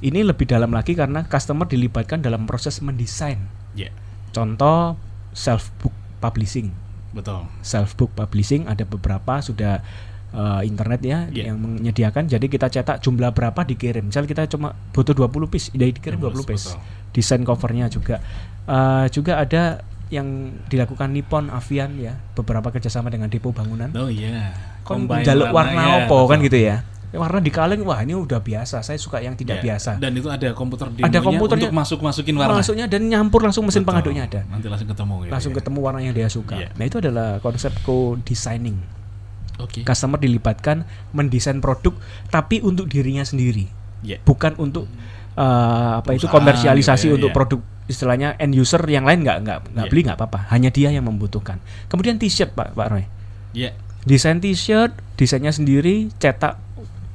Ini 0.02 0.26
lebih 0.26 0.46
dalam 0.46 0.74
lagi 0.74 0.92
karena 0.92 1.24
customer 1.24 1.64
dilibatkan 1.64 2.20
dalam 2.20 2.44
proses 2.44 2.82
mendesain. 2.82 3.38
Ya, 3.72 3.94
Contoh 4.32 4.98
self 5.32 5.70
book 5.78 5.94
publishing. 6.20 6.74
betul. 7.12 7.44
Self 7.62 7.94
book 7.94 8.12
publishing 8.12 8.66
ada 8.66 8.82
beberapa 8.82 9.40
sudah 9.40 9.84
eh, 10.32 10.62
internet 10.64 11.04
ya 11.04 11.28
Iya. 11.28 11.52
yang 11.52 11.60
menyediakan. 11.60 12.24
Jadi 12.26 12.48
kita 12.48 12.72
cetak 12.72 13.04
jumlah 13.04 13.36
berapa 13.36 13.62
dikirim. 13.62 14.08
Misal 14.08 14.24
kita 14.24 14.48
cuma 14.48 14.72
butuh 14.90 15.12
20 15.12 15.28
piece, 15.46 15.68
ide 15.70 15.92
dikirim 15.92 16.18
20 16.18 16.48
piece. 16.48 16.72
Betul. 16.72 16.80
Desain 17.12 17.44
covernya 17.44 17.92
juga. 17.92 18.24
Eh, 18.64 19.06
juga 19.12 19.38
ada 19.38 19.84
yang 20.12 20.28
dilakukan 20.68 21.10
Nippon 21.16 21.48
Avian 21.48 21.96
ya, 21.96 22.20
beberapa 22.36 22.68
kerjasama 22.70 23.08
dengan 23.08 23.32
depo 23.32 23.56
bangunan. 23.56 23.88
Oh 23.96 24.12
iya. 24.12 24.52
Kon 24.84 25.08
Combine 25.08 25.24
jaluk 25.24 25.56
warna 25.56 25.72
warnanya, 25.72 26.06
apa 26.06 26.16
kan 26.28 26.38
betul. 26.38 26.48
gitu 26.52 26.58
ya. 26.68 26.78
Warna 27.12 27.44
di 27.44 27.52
kaleng, 27.52 27.84
wah 27.84 28.00
ini 28.04 28.16
udah 28.16 28.40
biasa. 28.40 28.84
Saya 28.84 28.96
suka 28.96 29.20
yang 29.20 29.36
tidak 29.36 29.60
Ya, 29.60 29.76
biasa. 29.76 30.00
Dan 30.00 30.16
itu 30.16 30.32
ada 30.32 30.56
komputer 30.56 30.88
di 30.96 31.04
Ada 31.04 31.20
komputernya. 31.20 31.68
untuk 31.68 31.76
masuk 31.76 32.00
masukin 32.00 32.36
warna. 32.40 32.60
Masuknya 32.64 32.88
dan 32.88 33.04
nyampur 33.04 33.44
langsung 33.44 33.68
mesin 33.68 33.84
Betul. 33.84 33.92
pengaduknya 33.92 34.24
ada. 34.32 34.42
Nanti 34.48 34.68
langsung 34.72 34.88
ketemu 34.88 35.14
gitu. 35.28 35.32
Langsung 35.36 35.52
ya. 35.52 35.58
ketemu 35.60 35.80
warna 35.84 36.00
yang 36.00 36.16
dia 36.16 36.28
suka. 36.32 36.56
Iya. 36.56 36.70
Nah, 36.76 36.84
itu 36.88 36.98
adalah 37.04 37.28
konsep 37.44 37.72
co-designing. 37.84 38.80
Oke. 39.60 39.84
Customer 39.84 40.18
dilibatkan 40.18 40.88
mendesain 41.12 41.60
produk 41.60 41.94
tapi 42.32 42.64
untuk 42.64 42.88
dirinya 42.88 43.22
sendiri, 43.22 43.68
Ya. 44.02 44.18
bukan 44.24 44.56
untuk 44.58 44.88
eh, 45.36 45.92
apa 46.00 46.16
itu 46.16 46.26
Perusahaan 46.26 46.34
komersialisasi 46.44 47.06
gitu 47.08 47.12
ya, 47.12 47.18
untuk 47.20 47.32
iya. 47.32 47.38
produk 47.38 47.60
istilahnya 47.86 48.38
end 48.38 48.54
user 48.54 48.82
yang 48.86 49.04
lain 49.04 49.22
nggak 49.22 49.38
nggak 49.42 49.58
nggak 49.72 49.86
Iya. 49.86 49.92
beli 49.92 50.02
nggak 50.06 50.18
apa-apa, 50.18 50.40
hanya 50.50 50.70
dia 50.70 50.90
yang 50.90 51.04
membutuhkan. 51.04 51.58
Kemudian 51.88 52.18
t-shirt 52.18 52.52
Pak 52.52 52.74
Pak 52.74 52.88
Roy. 52.88 53.06
Ya. 53.52 53.74
Desain 54.02 54.38
t-shirt, 54.38 54.94
desainnya 55.14 55.52
sendiri, 55.52 56.10
cetak 56.18 56.58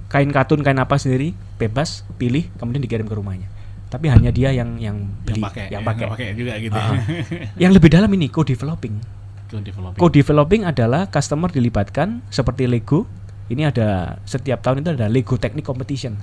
kain 0.06 0.30
katun 0.30 0.62
kain 0.62 0.78
apa 0.78 0.96
sendiri, 0.96 1.34
bebas 1.56 2.06
pilih 2.14 2.46
kemudian 2.56 2.78
dikirim 2.78 3.04
ke 3.04 3.14
rumahnya. 3.14 3.48
Tapi 3.86 4.10
hanya 4.10 4.30
dia 4.30 4.50
yang 4.50 4.76
yang 4.76 4.98
beli, 5.22 5.38
Yang 5.38 5.46
pakai. 5.46 5.66
yang 5.70 5.82
ya, 5.82 5.88
pakai. 5.88 6.04
pakai 6.10 6.26
juga 6.34 6.52
gitu. 6.58 6.74
Ah. 6.74 6.94
yang 7.62 7.70
lebih 7.70 7.90
dalam 7.90 8.10
ini 8.10 8.26
co-developing. 8.28 8.98
Co-developing. 9.46 9.98
Co-developing 9.98 10.62
adalah 10.66 11.06
customer 11.06 11.48
dilibatkan 11.48 12.20
seperti 12.28 12.66
Lego. 12.66 13.06
Ini 13.46 13.70
ada 13.70 14.18
setiap 14.26 14.58
tahun 14.58 14.82
itu 14.82 14.90
ada 14.98 15.06
Lego 15.06 15.38
Technic 15.38 15.62
Competition. 15.62 16.18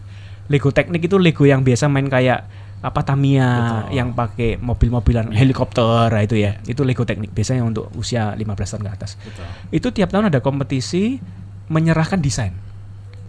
Lego 0.52 0.76
Technic 0.76 1.08
itu 1.08 1.16
Lego 1.16 1.48
yang 1.48 1.64
biasa 1.64 1.88
main 1.88 2.12
kayak 2.12 2.44
apa 2.84 3.00
Tamiya 3.00 3.48
Betul. 3.48 3.96
yang 3.96 4.10
pakai 4.12 4.60
mobil-mobilan 4.60 5.32
Iya. 5.32 5.40
helikopter 5.40 6.12
nah 6.12 6.20
itu 6.20 6.36
ya. 6.36 6.60
Itu 6.63 6.84
Lego 6.84 7.08
Technic 7.08 7.32
biasanya 7.32 7.63
untuk 7.63 7.88
usia 7.96 8.36
15 8.36 8.44
tahun 8.70 8.84
ke 8.84 8.92
atas. 8.92 9.16
Betul. 9.18 9.46
Itu 9.72 9.88
tiap 9.90 10.12
tahun 10.12 10.28
ada 10.28 10.44
kompetisi 10.44 11.18
menyerahkan 11.68 12.20
desain. 12.20 12.52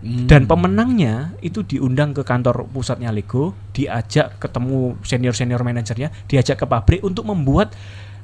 Hmm. 0.05 0.27
Dan 0.29 0.45
pemenangnya 0.45 1.33
itu 1.41 1.63
diundang 1.63 2.13
ke 2.13 2.21
kantor 2.21 2.67
pusatnya 2.69 3.09
Lego, 3.09 3.55
diajak 3.73 4.37
ketemu 4.37 4.99
senior-senior 5.01 5.63
manajernya, 5.63 6.13
diajak 6.27 6.61
ke 6.61 6.67
pabrik 6.67 7.01
untuk 7.01 7.25
membuat 7.25 7.73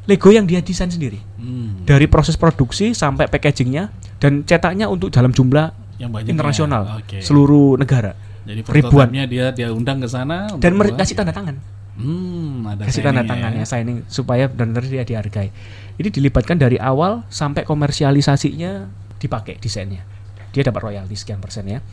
Lego 0.05 0.29
yang 0.29 0.45
dia 0.45 0.61
desain 0.61 0.91
sendiri 0.91 1.23
Hmm. 1.39 1.87
dari 1.87 2.05
proses 2.05 2.35
produksi 2.35 2.91
sampai 2.91 3.29
packagingnya 3.29 3.89
dan 4.19 4.43
cetaknya 4.43 4.91
untuk 4.91 5.09
dalam 5.09 5.31
jumlah 5.31 5.73
yang 5.97 6.11
banyak 6.11 6.33
internasional 6.33 6.83
ya. 6.85 6.93
Oke. 6.99 7.19
seluruh 7.21 7.77
negara 7.77 8.17
Jadi 8.43 8.61
ribuan. 8.63 8.83
prototipenya 9.11 9.25
dia 9.25 9.45
dia 9.51 9.69
undang 9.69 9.99
ke 9.99 10.07
sana 10.07 10.49
dan 10.57 10.73
kasih 10.95 11.15
tanda 11.15 11.31
tangan 11.31 11.57
Hmm, 11.93 12.65
ada 12.65 12.87
kasih 12.87 13.03
tanda 13.03 13.21
signingnya 13.21 13.29
tangannya 13.29 13.61
ya. 13.61 13.69
signing 13.69 13.99
supaya 14.07 14.47
benar-benar 14.47 14.87
dia 14.87 15.05
dihargai 15.05 15.53
ini 15.95 16.09
dilibatkan 16.09 16.57
dari 16.57 16.77
awal 16.77 17.29
sampai 17.29 17.61
komersialisasinya 17.63 18.89
dipakai 19.17 19.57
desainnya 19.57 20.01
dia 20.49 20.63
dapat 20.63 20.81
royalti 20.83 21.13
sekian 21.15 21.39
persen 21.39 21.69
ya 21.69 21.85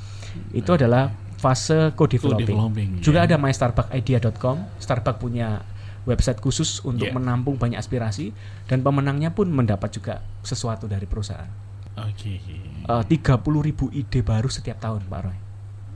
itu 0.50 0.70
adalah 0.70 1.12
fase 1.36 1.92
co-developing 1.94 2.48
Co-developing, 2.48 2.90
juga 2.98 3.20
ya. 3.20 3.26
ada 3.26 3.36
mystarbuckidea.com 3.38 4.58
Starbucks 4.78 5.20
punya 5.20 5.62
website 6.04 6.40
khusus 6.40 6.80
untuk 6.82 7.04
Yeah. 7.04 7.14
menampung 7.14 7.56
banyak 7.56 7.76
aspirasi 7.76 8.32
dan 8.64 8.80
pemenangnya 8.80 9.30
pun 9.30 9.46
mendapat 9.48 9.92
juga 9.92 10.16
sesuatu 10.40 10.86
dari 10.86 11.04
perusahaan 11.04 11.52
Oke. 12.00 12.38
Eh, 12.40 13.04
30 13.04 13.28
ribu 13.60 13.90
ide 13.92 14.22
baru 14.22 14.48
setiap 14.48 14.78
tahun 14.78 15.04
Pak 15.04 15.20
Roy 15.20 15.38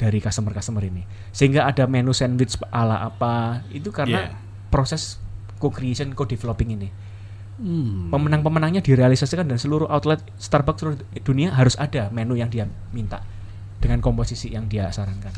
dari 0.01 0.17
customer-customer 0.17 0.81
ini. 0.89 1.05
Sehingga 1.29 1.70
ada 1.70 1.86
menu 1.86 2.10
sandwich 2.10 2.58
ala 2.74 3.05
apa 3.05 3.62
itu 3.70 3.93
karena 3.93 4.34
Yeah. 4.34 4.34
proses 4.74 5.22
co-creation 5.62 6.17
co-developing 6.17 6.74
ini. 6.74 6.89
Hmm. 7.62 8.10
pemenang-pemenangnya 8.10 8.81
direalisasikan 8.81 9.46
dan 9.46 9.62
seluruh 9.62 9.86
outlet 9.86 10.17
Starbucks 10.41 10.81
seluruh 10.81 10.98
dunia 11.22 11.53
harus 11.53 11.77
ada 11.77 12.10
menu 12.10 12.34
yang 12.34 12.50
dia 12.50 12.65
minta 12.89 13.22
dengan 13.77 14.01
komposisi 14.01 14.50
yang 14.50 14.65
dia 14.65 14.89
sarankan. 14.89 15.29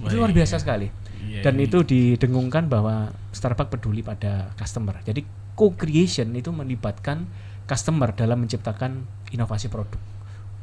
Itu 0.00 0.16
luar 0.16 0.32
biasa 0.32 0.56
sekali. 0.56 0.88
Iya, 1.20 1.44
dan 1.44 1.60
iya. 1.60 1.68
itu 1.68 1.84
didengungkan 1.84 2.72
bahwa 2.72 3.12
Starbucks 3.36 3.76
peduli 3.76 4.00
pada 4.00 4.56
customer. 4.56 5.04
Jadi 5.04 5.20
co-creation 5.52 6.32
itu 6.32 6.48
melibatkan 6.48 7.28
customer 7.68 8.16
dalam 8.16 8.40
menciptakan 8.40 9.04
inovasi 9.28 9.68
produk 9.68 10.00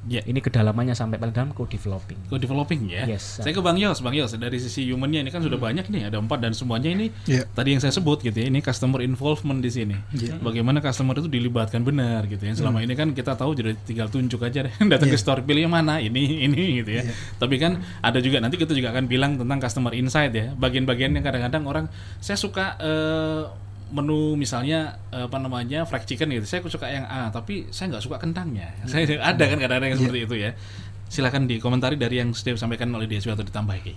Ya. 0.07 0.23
ini 0.23 0.39
kedalamannya 0.39 0.95
sampai 0.95 1.19
paling 1.19 1.35
dalam 1.35 1.51
co-developing 1.51 2.31
Co-developing 2.31 2.87
ya. 2.87 3.03
Yes. 3.05 3.43
Saya 3.43 3.51
ke 3.51 3.59
Bang 3.59 3.75
Yos, 3.75 3.99
Bang 3.99 4.15
Yos 4.15 4.31
dari 4.33 4.55
sisi 4.55 4.87
humannya 4.87 5.21
ini 5.21 5.29
kan 5.29 5.43
sudah 5.43 5.59
banyak 5.59 5.91
nih, 5.91 6.07
ada 6.07 6.17
empat 6.17 6.39
dan 6.39 6.55
semuanya 6.55 6.89
ini 6.89 7.11
Iya. 7.27 7.43
tadi 7.51 7.75
yang 7.75 7.81
saya 7.83 7.91
sebut 7.91 8.23
gitu 8.23 8.33
ya, 8.33 8.47
ini 8.47 8.63
customer 8.63 9.03
involvement 9.03 9.59
di 9.59 9.67
sini. 9.67 9.95
Iya. 10.15 10.39
Bagaimana 10.39 10.79
customer 10.79 11.11
itu 11.15 11.27
dilibatkan 11.27 11.83
benar 11.83 12.23
gitu 12.25 12.39
ya. 12.39 12.55
Selama 12.55 12.79
ini 12.79 12.95
kan 12.95 13.11
kita 13.11 13.35
tahu 13.35 13.51
jadi 13.51 13.75
tinggal 13.83 14.07
tunjuk 14.07 14.39
aja 14.41 14.63
deh, 14.63 14.73
datang 14.91 15.11
ke 15.11 15.15
Iya. 15.15 15.21
store 15.21 15.43
pilih 15.43 15.67
yang 15.67 15.75
mana 15.75 15.99
ini 15.99 16.47
ini 16.47 16.79
gitu 16.79 16.91
ya. 16.95 17.03
Iya. 17.03 17.13
Tapi 17.35 17.55
kan 17.59 17.77
ada 17.99 18.23
juga 18.23 18.39
nanti 18.39 18.55
kita 18.55 18.71
juga 18.71 18.95
akan 18.95 19.05
bilang 19.05 19.35
tentang 19.35 19.59
customer 19.59 19.91
insight 19.91 20.31
ya. 20.31 20.55
Bagian-bagian 20.55 21.11
yang 21.11 21.25
kadang-kadang 21.25 21.67
orang 21.67 21.85
saya 22.23 22.39
suka 22.39 22.79
eh, 22.79 23.66
menu 23.89 24.35
misalnya 24.35 24.99
eh, 25.09 25.25
apa 25.25 25.37
namanya 25.39 25.87
fried 25.87 26.03
chicken 26.03 26.29
gitu. 26.31 26.43
Saya 26.43 26.59
suka 26.65 26.87
yang 26.87 27.05
A, 27.05 27.31
tapi 27.31 27.67
saya 27.71 27.93
nggak 27.95 28.03
suka 28.03 28.17
kentangnya. 28.19 28.71
Saya 28.91 29.07
ada 29.19 29.43
kan 29.47 29.57
kadang-kadang 29.57 29.89
yang 29.95 29.99
Iya. 29.99 30.05
seperti 30.05 30.21
itu 30.25 30.35
ya. 30.37 30.51
Silakan 31.07 31.47
dikomentari 31.47 31.95
dari 31.95 32.19
yang 32.19 32.35
sudah 32.35 32.59
disampaikan 32.59 32.91
oleh 32.91 33.07
DSW 33.07 33.31
atau 33.31 33.47
ditambah 33.47 33.79
Ki. 33.79 33.95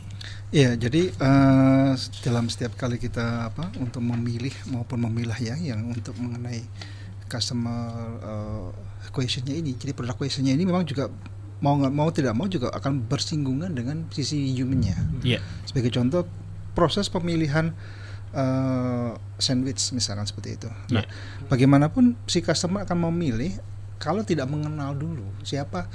Iya, 0.54 0.78
jadi 0.78 1.10
eh, 1.10 1.92
dalam 2.22 2.46
setiap 2.46 2.78
kali 2.78 3.02
kita 3.02 3.50
apa 3.50 3.74
untuk 3.82 3.98
memilih 3.98 4.54
maupun 4.70 5.02
memilah 5.10 5.38
ya 5.38 5.58
yang 5.58 5.90
untuk 5.90 6.14
mengenai 6.16 6.62
customer 7.26 7.90
eh, 8.22 8.68
questionnya 9.10 9.54
ini, 9.54 9.74
jadi 9.74 9.90
product 9.90 10.18
questionnya 10.18 10.54
ini 10.54 10.62
memang 10.66 10.86
juga 10.86 11.10
mau 11.60 11.76
nggak 11.76 11.92
mau 11.92 12.08
tidak 12.08 12.32
mau 12.32 12.46
juga 12.48 12.72
akan 12.72 13.04
bersinggungan 13.04 13.74
dengan 13.74 14.06
sisi 14.10 14.54
humannya. 14.56 14.96
Iya. 15.26 15.42
Sebagai 15.66 15.90
contoh 15.90 16.24
proses 16.72 17.10
pemilihan 17.10 17.74
eh, 18.34 19.10
sandwich 19.40 19.90
misalkan 19.96 20.26
seperti 20.26 20.60
itu. 20.60 20.68
Nah, 20.94 21.04
bagaimanapun 21.50 22.14
si 22.28 22.44
customer 22.44 22.84
akan 22.86 23.10
memilih 23.10 23.58
kalau 24.00 24.24
tidak 24.24 24.48
mengenal 24.48 24.96
dulu 24.96 25.28
siapa 25.44 25.90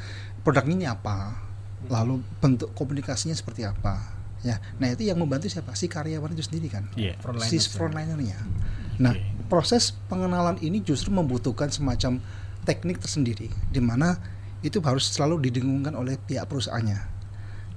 produk 0.46 0.66
ini 0.70 0.86
apa, 0.86 1.42
lalu 1.90 2.22
bentuk 2.38 2.70
komunikasinya 2.78 3.34
seperti 3.34 3.66
apa. 3.66 4.14
Ya, 4.46 4.62
nah 4.78 4.94
itu 4.94 5.10
yang 5.10 5.18
membantu 5.18 5.50
siapa? 5.50 5.74
Si 5.74 5.90
karyawan 5.90 6.38
itu 6.38 6.46
sendiri 6.46 6.70
kan, 6.70 6.86
Iya. 6.94 7.18
si 7.50 7.58
frontlinernya. 7.58 8.38
Nah, 9.02 9.18
Oke. 9.18 9.50
proses 9.50 9.98
pengenalan 10.06 10.62
ini 10.62 10.86
justru 10.86 11.10
membutuhkan 11.10 11.74
semacam 11.74 12.22
teknik 12.62 13.02
tersendiri, 13.02 13.50
di 13.74 13.82
mana 13.82 14.22
itu 14.62 14.78
harus 14.86 15.10
selalu 15.10 15.50
didengungkan 15.50 15.98
oleh 15.98 16.22
pihak 16.22 16.46
perusahaannya 16.46 17.00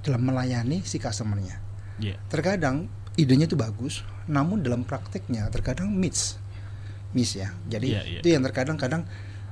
dalam 0.05 0.21
melayani 0.21 0.85
si 0.85 1.01
customernya. 1.01 1.57
Iya. 1.97 2.21
Terkadang 2.29 2.85
idenya 3.19 3.45
itu 3.45 3.53
bagus, 3.53 4.01
namun 4.25 4.63
dalam 4.63 4.81
prakteknya 4.81 5.51
terkadang 5.51 5.91
miss, 5.91 6.39
miss 7.11 7.35
ya. 7.35 7.51
Jadi 7.67 7.87
Iya, 7.91 8.01
iya. 8.07 8.19
itu 8.23 8.27
yang 8.29 8.41
terkadang-kadang 8.41 9.03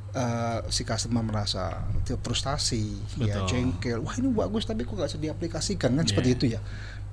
eh, 0.09 0.59
si 0.71 0.81
customer 0.81 1.21
merasa 1.21 1.83
frustasi, 2.23 2.89
ya 3.21 3.37
Betul. 3.37 3.45
jengkel. 3.45 3.99
Wah 4.01 4.15
ini 4.15 4.31
bagus 4.31 4.65
tapi 4.65 4.81
kok 4.81 4.95
nggak 4.95 5.11
bisa 5.11 5.19
diaplikasikan 5.19 5.93
kan 5.93 6.01
Iya. 6.01 6.09
seperti 6.09 6.29
itu 6.31 6.45
ya. 6.49 6.61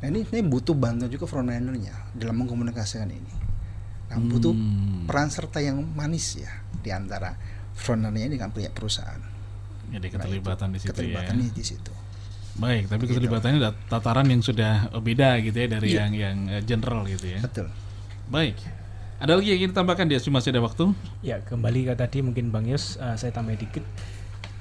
Nah 0.01 0.09
ini, 0.09 0.25
ini 0.25 0.41
butuh 0.41 0.73
bantuan 0.73 1.11
juga 1.11 1.27
frontlinernya 1.27 2.15
dalam 2.15 2.41
mengkomunikasikan 2.41 3.11
ini. 3.11 3.33
Nah 4.09 4.17
butuh 4.23 4.53
Hmm. 4.53 5.05
peran 5.05 5.29
serta 5.29 5.61
yang 5.61 5.85
manis 5.85 6.39
ya 6.39 6.49
di 6.73 6.89
antara 6.89 7.37
frontlinernya 7.75 8.31
dengan 8.31 8.49
pihak 8.51 8.73
perusahaan. 8.73 9.21
Jadi 9.85 10.01
Nah, 10.01 10.01
itu, 10.01 10.17
keterlibatan 10.17 10.69
di 10.71 10.79
situ 10.79 10.89
keterlibatan 10.89 11.35
ya. 11.37 11.51
di 11.53 11.65
situ. 11.67 11.93
Baik, 12.55 12.87
tapi 12.87 13.03
Gitu. 13.05 13.19
keterlibatannya 13.19 13.59
ada 13.59 13.73
tataran 13.91 14.27
yang 14.31 14.39
sudah 14.39 14.87
beda 15.03 15.43
gitu 15.43 15.57
ya 15.59 15.69
dari 15.69 15.89
Iya. 15.91 15.99
yang 16.07 16.13
yang 16.15 16.37
eh, 16.51 16.63
general 16.63 17.03
gitu 17.05 17.27
ya. 17.27 17.43
Betul. 17.43 17.67
Baik. 18.31 18.55
Ada 19.19 19.35
lagi 19.35 19.49
yang 19.51 19.59
ingin 19.65 19.71
ditambahkan 19.75 20.07
dia 20.07 20.19
masih 20.29 20.51
ada 20.55 20.63
waktu? 20.63 20.85
Ya 21.23 21.41
kembali 21.41 21.91
ke 21.91 21.95
tadi 21.97 22.19
mungkin 22.21 22.51
Bang 22.51 22.67
Yus 22.67 22.99
uh, 22.99 23.15
saya 23.15 23.31
tambah 23.35 23.55
dikit. 23.57 23.83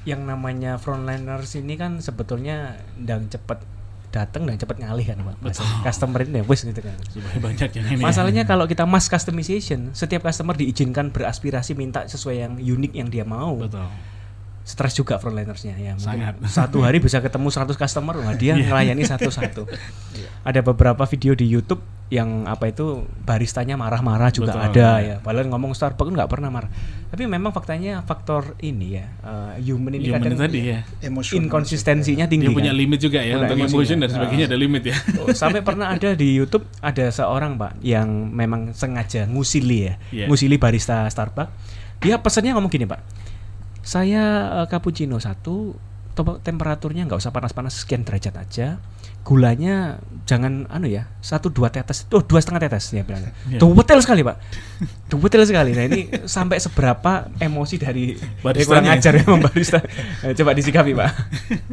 Yang 0.03 0.21
namanya 0.23 0.75
frontliners 0.77 1.53
ini 1.55 1.75
kan 1.75 1.99
sebetulnya 1.99 2.75
ndang 2.97 3.27
cepet 3.27 3.59
datang 4.13 4.45
dan 4.45 4.61
cepet 4.61 4.77
ngalih 4.77 5.09
kan 5.09 5.17
Pak. 5.25 5.57
Customer 5.81 6.21
ini 6.21 6.41
ya 6.41 6.45
wis 6.45 6.61
gitu 6.63 6.81
kan. 6.85 6.93
Banyak 7.41 7.69
yang 7.73 7.85
ini. 7.91 8.01
ya. 8.01 8.05
Masalahnya 8.05 8.43
kalau 8.45 8.69
kita 8.69 8.85
mass 8.85 9.09
customization, 9.09 9.89
setiap 9.97 10.29
customer 10.29 10.53
diizinkan 10.53 11.09
beraspirasi 11.09 11.73
minta 11.73 12.05
sesuai 12.05 12.35
yang 12.45 12.53
unik 12.57 12.93
yang 12.93 13.09
dia 13.09 13.25
mau. 13.25 13.57
betul. 13.57 13.89
Stres 14.63 14.93
juga 14.93 15.15
frontlinersnya 15.15 15.75
ya. 15.75 15.93
Sangat. 15.95 16.39
Satu 16.47 16.81
hari 16.81 16.97
bisa 16.97 17.19
ketemu 17.19 17.47
100 17.47 17.75
customer, 17.75 18.15
wah 18.17 18.31
dia 18.33 18.55
Iya. 18.55 18.65
ngelayani 18.65 19.03
satu-satu. 19.03 19.67
Ada 20.47 20.59
beberapa 20.59 21.03
video 21.05 21.31
di 21.33 21.45
YouTube 21.45 21.79
yang 22.07 22.45
apa 22.45 22.67
itu 22.67 23.03
baristanya 23.21 23.73
marah-marah 23.73 24.29
juga 24.29 24.53
Betul, 24.53 24.69
ada 24.69 24.89
ya. 24.93 25.07
ya. 25.07 25.15
Padahal 25.17 25.49
ngomong 25.49 25.73
Starbucks 25.73 26.13
nggak 26.13 26.29
pernah 26.29 26.47
marah. 26.47 26.69
Tapi 27.09 27.25
memang 27.25 27.49
faktanya 27.49 28.03
faktor 28.03 28.53
ini 28.59 29.01
ya, 29.01 29.07
uh, 29.23 29.57
human 29.57 29.97
ini 29.97 30.07
Human 30.07 30.21
kadang 30.21 30.37
tadi 30.39 30.59
ya. 30.69 30.79
Inkonsistensinya 31.33 32.25
tinggi. 32.25 32.47
Dia 32.47 32.53
punya 32.53 32.69
kan? 32.69 32.77
limit 32.77 32.99
juga 32.99 33.19
ya 33.19 33.35
untuk 33.35 33.55
emosi 33.55 33.73
emotion 33.73 33.97
ya. 33.97 34.01
dan 34.03 34.09
sebagainya 34.11 34.45
Ah. 34.45 34.51
ada 34.51 34.57
limit 34.57 34.83
ya. 34.85 34.95
Oh, 35.17 35.27
sampai 35.31 35.61
pernah 35.61 35.87
ada 35.89 36.09
di 36.13 36.27
YouTube 36.33 36.65
ada 36.79 37.05
seorang 37.09 37.57
pak 37.57 37.81
yang 37.81 38.07
memang 38.29 38.71
sengaja 38.71 39.25
ngusili 39.25 39.79
ya, 39.83 39.93
Iya. 40.11 40.25
ngusili 40.27 40.55
barista 40.55 41.03
Starbucks. 41.05 41.49
Dia 41.97 42.19
pesannya 42.19 42.51
ngomong 42.51 42.69
gini 42.69 42.83
pak, 42.83 42.99
saya 43.83 44.23
eh, 44.63 44.67
cappuccino 44.71 45.19
satu, 45.19 45.75
temperaturnya 46.15 47.09
nggak 47.09 47.19
usah 47.19 47.33
panas-panas 47.33 47.83
sekian 47.83 48.05
derajat 48.05 48.37
aja, 48.37 48.67
gulanya 49.25 49.97
jangan 50.29 50.69
anu 50.69 50.85
ya 50.85 51.09
satu 51.19 51.49
dua 51.49 51.73
tetes, 51.73 52.05
oh 52.13 52.21
dua 52.21 52.37
setengah 52.39 52.69
tetes 52.69 52.93
dia 52.93 53.01
bilang. 53.03 53.27
Iya. 53.49 53.59
Tuh 53.59 53.73
betul 53.73 53.99
sekali 53.99 54.21
pak, 54.21 54.37
tuh 55.09 55.17
betul 55.19 55.41
sekali. 55.43 55.73
Nah 55.73 55.85
ini 55.89 56.07
sampai 56.29 56.61
seberapa 56.61 57.27
emosi 57.41 57.75
dari 57.81 58.13
dari 58.15 58.63
kurang 58.63 58.85
Baristanya. 58.87 58.93
ajar 58.93 59.13
ya 59.19 59.23
barista. 59.41 59.79
Eh, 60.23 60.33
Coba 60.37 60.51
disikapi 60.53 60.91
pak. 60.93 61.11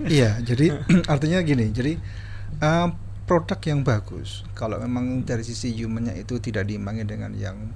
Iya, 0.08 0.40
jadi 0.40 0.72
artinya 1.12 1.38
gini, 1.44 1.68
jadi 1.70 1.92
eh, 2.64 2.88
produk 3.28 3.60
yang 3.62 3.86
bagus 3.86 4.42
kalau 4.58 4.80
memang 4.82 5.22
dari 5.22 5.46
sisi 5.46 5.70
humannya 5.78 6.18
itu 6.18 6.42
tidak 6.42 6.66
diimbangi 6.66 7.06
dengan 7.06 7.30
yang 7.36 7.70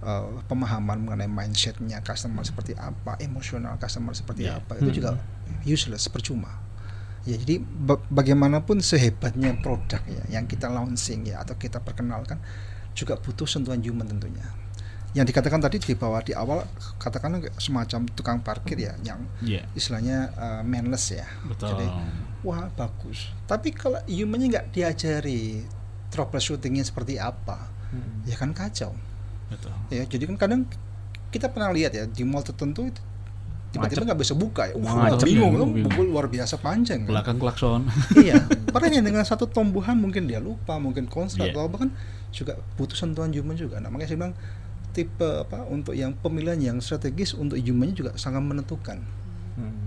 eh, 0.00 0.24
pemahaman 0.44 0.98
mengenai 1.00 1.28
mindsetnya 1.28 2.00
customer 2.00 2.40
seperti 2.40 2.72
apa, 2.72 3.16
emosional 3.18 3.76
customer 3.76 4.12
seperti 4.12 4.44
Iya. 4.44 4.58
apa, 4.58 4.76
itu 4.76 4.90
juga 4.96 5.20
useless, 5.62 6.08
percuma. 6.08 6.56
Ya, 7.22 7.36
jadi 7.36 7.60
ba- 7.60 8.00
bagaimanapun 8.08 8.80
sehebatnya 8.80 9.60
produk 9.60 10.00
ya 10.04 10.24
yang 10.32 10.44
kita 10.44 10.66
launching 10.66 11.28
ya 11.28 11.44
atau 11.44 11.52
kita 11.54 11.76
perkenalkan 11.78 12.40
juga 12.90 13.14
butuh 13.14 13.44
sentuhan 13.44 13.76
human 13.78 14.08
tentunya. 14.08 14.48
Yang 15.12 15.34
dikatakan 15.34 15.58
tadi 15.58 15.76
di 15.76 15.92
bawah 15.92 16.22
di 16.22 16.32
awal 16.32 16.64
katakanlah 16.96 17.42
semacam 17.58 18.06
tukang 18.08 18.38
parkir 18.40 18.78
ya 18.78 18.96
yang 19.02 19.20
Iya. 19.44 19.68
istilahnya 19.74 20.32
eh, 20.32 20.62
manless 20.64 21.12
ya. 21.12 21.28
Betul. 21.44 21.76
Jadi 21.76 21.86
wah 22.40 22.72
bagus. 22.72 23.28
Tapi 23.44 23.68
kalau 23.70 24.00
humannya 24.08 24.46
nggak 24.48 24.66
diajari 24.72 25.66
troubleshootingnya 26.08 26.82
seperti 26.82 27.20
apa, 27.20 27.68
ya 28.24 28.34
kan 28.34 28.50
kacau. 28.50 28.96
Betul. 29.50 29.72
Ya 29.90 30.02
jadi 30.06 30.24
kan 30.26 30.36
kadang 30.38 30.60
kita 31.30 31.50
pernah 31.50 31.70
lihat 31.70 31.92
ya 31.92 32.06
di 32.06 32.22
mall 32.22 32.42
tertentu 32.42 32.86
itu 32.86 33.02
tiba-tiba 33.70 34.02
nggak 34.02 34.18
bisa 34.18 34.34
buka 34.34 34.66
ya. 34.66 34.74
Wah, 34.82 35.14
bingung, 35.22 35.54
kan 35.54 35.70
bingung. 35.70 35.86
buku 35.86 36.00
luar 36.10 36.26
biasa 36.26 36.58
panjang. 36.58 37.06
kan. 37.06 37.10
Belakang 37.14 37.38
klakson. 37.38 37.86
iya. 38.18 38.42
Padahal 38.74 38.98
dengan 38.98 39.22
satu 39.22 39.46
tombuhan 39.46 39.94
mungkin 39.94 40.26
dia 40.26 40.42
lupa, 40.42 40.74
mungkin 40.82 41.06
konslet 41.06 41.50
Iya. 41.50 41.54
atau 41.54 41.70
apa 41.70 41.76
kan 41.86 41.90
juga 42.34 42.58
butuh 42.74 42.98
sentuhan 42.98 43.30
human 43.30 43.54
juga. 43.54 43.78
Nah 43.78 43.90
makanya 43.90 44.10
saya 44.10 44.18
bilang 44.18 44.34
tipe 44.90 45.22
apa 45.22 45.62
untuk 45.70 45.94
yang 45.94 46.10
pemilihan 46.18 46.58
yang 46.58 46.76
strategis 46.82 47.30
untuk 47.38 47.54
humannya 47.54 47.94
juga 47.94 48.10
sangat 48.18 48.42
menentukan 48.42 48.98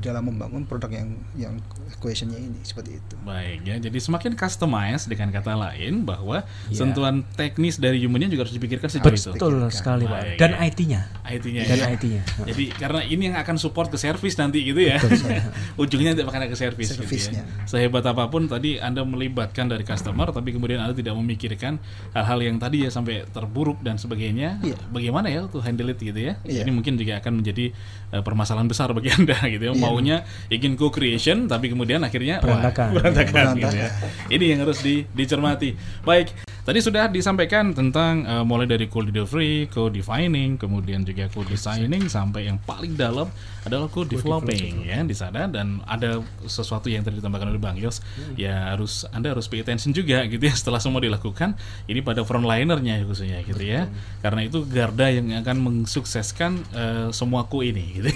dalam 0.03 0.27
membangun 0.27 0.67
produk 0.67 0.91
yang 0.91 1.09
yang 1.33 1.53
questionnya 1.97 2.35
ini 2.35 2.59
seperti 2.61 2.99
itu. 2.99 3.15
Baik 3.23 3.63
ya, 3.63 3.79
jadi 3.79 3.95
semakin 3.95 4.35
customize 4.35 5.07
dengan 5.07 5.31
kata 5.31 5.55
lain 5.55 6.03
bahwa 6.03 6.43
Iya. 6.67 6.75
sentuhan 6.83 7.23
teknis 7.39 7.79
dari 7.79 8.03
humannya 8.03 8.27
juga 8.27 8.43
harus 8.43 8.55
dipikirkan 8.55 8.91
sejauh 8.91 9.15
itu. 9.15 9.31
Betul 9.31 9.55
sekali 9.71 10.03
pak. 10.03 10.35
Dan 10.35 10.59
ya. 10.59 10.67
IT-nya. 10.67 11.01
IT-nya 11.23 11.61
Dan 11.63 11.77
ya. 11.79 11.87
IT-nya. 11.95 12.21
Jadi 12.43 12.65
karena 12.75 12.99
ini 13.07 13.31
yang 13.31 13.37
akan 13.39 13.55
support 13.55 13.87
ke 13.87 13.95
servis 13.95 14.35
nanti 14.35 14.59
gitu 14.61 14.83
ya. 14.83 14.99
Betul 14.99 15.23
sekali. 15.23 15.39
Ujungnya 15.81 16.09
nanti 16.11 16.23
akan 16.27 16.41
ke 16.51 16.57
servis 16.59 16.87
gitu 16.91 17.07
ya. 17.07 17.43
Sehebat 17.63 18.03
apa 18.03 18.27
pun 18.27 18.51
tadi 18.51 18.83
Anda 18.83 19.07
melibatkan 19.07 19.71
dari 19.71 19.87
customer 19.87 20.29
tapi 20.35 20.51
kemudian 20.51 20.83
Anda 20.83 20.91
tidak 20.91 21.15
memikirkan 21.15 21.79
hal-hal 22.11 22.39
yang 22.43 22.59
tadi 22.59 22.83
ya 22.83 22.89
sampai 22.91 23.23
terburuk 23.31 23.79
dan 23.79 23.95
sebagainya. 23.95 24.59
Iya. 24.59 24.75
Bagaimana 24.91 25.31
ya 25.31 25.47
to 25.47 25.63
handle 25.63 25.87
it 25.87 25.99
gitu 26.03 26.19
ya. 26.19 26.35
Iya. 26.43 26.67
Ini 26.67 26.71
mungkin 26.75 26.99
juga 26.99 27.23
akan 27.23 27.39
menjadi 27.39 27.71
eh, 28.11 28.21
permasalahan 28.23 28.67
besar 28.67 28.91
bagi 28.91 29.09
Anda 29.15 29.39
gitu 29.47 29.62
ya. 29.63 29.71
Iya. 29.71 29.79
Maunya 29.79 30.17
ingin 30.47 30.75
co-creation 30.75 31.47
tapi 31.47 31.71
kemudian 31.71 32.03
akhirnya 32.03 32.43
wah, 32.43 32.59
Berantakan. 32.59 32.87
berantakan 32.99 33.45
gitu 33.55 33.75
ya. 33.75 33.89
Berantakan. 33.89 34.29
Ini 34.29 34.45
yang 34.51 34.59
harus 34.67 34.79
di- 34.83 35.05
dicermati. 35.09 35.69
Baik, 36.03 36.27
tadi 36.63 36.79
sudah 36.79 37.11
disampaikan 37.11 37.75
tentang 37.75 38.23
eh, 38.23 38.43
mulai 38.43 38.67
dari 38.67 38.87
code 38.87 39.11
delivery, 39.11 39.67
code 39.71 39.95
defining, 39.95 40.55
kemudian 40.59 41.03
juga 41.03 41.27
code 41.31 41.51
designing 41.51 42.07
sampai 42.07 42.47
yang 42.51 42.57
paling 42.63 42.95
dalam 42.95 43.27
adalah 43.63 43.87
code 43.87 44.11
developing 44.11 44.83
ya 44.83 44.99
di 45.03 45.15
sana. 45.15 45.47
Dan 45.47 45.83
ada 45.87 46.19
sesuatu 46.47 46.87
yang 46.91 47.03
tadi 47.03 47.19
ditambahkan 47.19 47.51
oleh 47.51 47.61
Bang 47.61 47.79
Yos 47.79 47.99
ya 48.39 48.75
harus 48.75 49.07
Anda 49.11 49.31
harus 49.35 49.47
pay 49.47 49.63
attention 49.63 49.95
juga 49.95 50.23
gitu 50.27 50.43
ya 50.43 50.53
setelah 50.55 50.79
semua 50.79 51.03
dilakukan. 51.03 51.55
Ini 51.87 51.99
pada 52.03 52.23
frontlinernya 52.27 53.03
khususnya 53.07 53.43
gitu 53.43 53.63
ya. 53.63 53.87
Karena 54.23 54.47
itu 54.47 54.63
garda 54.67 55.07
yang 55.11 55.31
akan 55.43 55.57
mensukseskan 55.59 56.51
eh, 56.73 57.07
semua 57.15 57.47
ku 57.47 57.63
ini 57.63 58.01
gitu. 58.01 58.09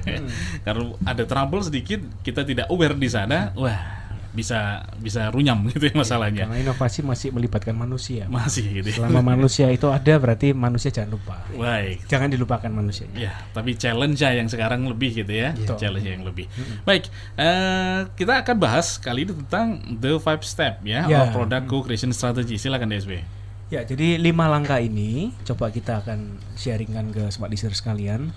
Karena 0.66 0.84
ada 1.02 1.22
trouble 1.26 1.62
sedikit 1.62 2.02
kita 2.22 2.46
tidak 2.46 2.66
aware 2.70 2.94
di 2.94 3.08
sana, 3.10 3.50
wah 3.54 4.05
bisa 4.36 4.84
bisa 5.00 5.32
runyam 5.32 5.64
gitu 5.72 5.88
ya 5.88 5.94
masalahnya. 5.96 6.44
Karena 6.44 6.60
inovasi 6.60 7.00
masih 7.00 7.32
melibatkan 7.32 7.72
manusia. 7.72 8.28
Masih 8.28 8.68
gitu 8.84 8.92
ya. 8.92 8.96
Selama 9.00 9.32
manusia 9.32 9.72
itu 9.72 9.88
ada 9.88 10.14
berarti 10.20 10.52
manusia 10.52 10.92
jangan 10.92 11.16
lupa. 11.16 11.40
Baik. 11.56 12.04
Jangan 12.04 12.28
dilupakan 12.28 12.68
manusianya. 12.68 13.16
Ya, 13.16 13.32
tapi 13.56 13.72
challenge 13.80 14.20
ya 14.20 14.36
yang 14.36 14.52
sekarang 14.52 14.84
lebih 14.84 15.24
gitu 15.24 15.32
ya, 15.32 15.56
Betul. 15.56 15.80
challenge 15.80 16.06
yang 16.06 16.22
lebih. 16.28 16.46
Baik, 16.84 17.08
eh, 17.40 18.04
kita 18.12 18.44
akan 18.44 18.56
bahas 18.60 19.00
kali 19.00 19.24
ini 19.24 19.32
tentang 19.32 19.80
the 19.96 20.20
five 20.20 20.44
step 20.44 20.84
ya, 20.84 21.08
Ya. 21.08 21.24
of 21.24 21.32
product 21.32 21.64
co-creation 21.66 22.12
strategy. 22.12 22.60
Silakan 22.60 22.92
DSB. 22.92 23.24
Ya, 23.66 23.82
jadi 23.82 24.20
lima 24.20 24.46
langkah 24.46 24.78
ini 24.78 25.34
coba 25.42 25.72
kita 25.74 26.04
akan 26.04 26.38
sharingkan 26.54 27.10
ke 27.10 27.22
smart 27.34 27.50
listener 27.50 27.74
sekalian 27.74 28.30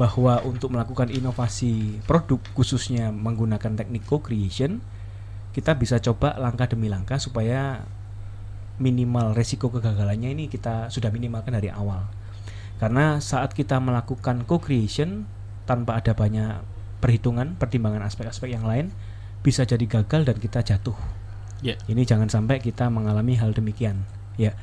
bahwa 0.00 0.40
untuk 0.48 0.72
melakukan 0.72 1.12
inovasi 1.12 2.00
produk 2.08 2.40
khususnya 2.56 3.12
menggunakan 3.12 3.76
teknik 3.76 4.08
co-creation 4.08 4.80
kita 5.50 5.74
bisa 5.74 5.98
coba 5.98 6.38
langkah 6.38 6.70
demi 6.70 6.86
langkah 6.86 7.18
supaya 7.18 7.82
minimal 8.80 9.36
resiko 9.36 9.68
kegagalannya 9.68 10.32
ini 10.32 10.44
kita 10.48 10.88
sudah 10.88 11.12
minimalkan 11.12 11.52
dari 11.52 11.68
awal. 11.68 12.08
Karena 12.80 13.20
saat 13.20 13.52
kita 13.52 13.76
melakukan 13.76 14.48
co-creation 14.48 15.28
tanpa 15.68 16.00
ada 16.00 16.16
banyak 16.16 16.64
perhitungan, 17.04 17.60
pertimbangan 17.60 18.08
aspek-aspek 18.08 18.56
yang 18.56 18.64
lain 18.64 18.88
bisa 19.44 19.68
jadi 19.68 19.84
gagal 19.84 20.24
dan 20.24 20.36
kita 20.40 20.64
jatuh. 20.64 20.96
Ya. 21.60 21.76
Ini 21.84 22.08
jangan 22.08 22.32
sampai 22.32 22.60
kita 22.64 22.88
mengalami 22.88 23.36
hal 23.36 23.52
demikian. 23.52 24.08
Ya. 24.40 24.56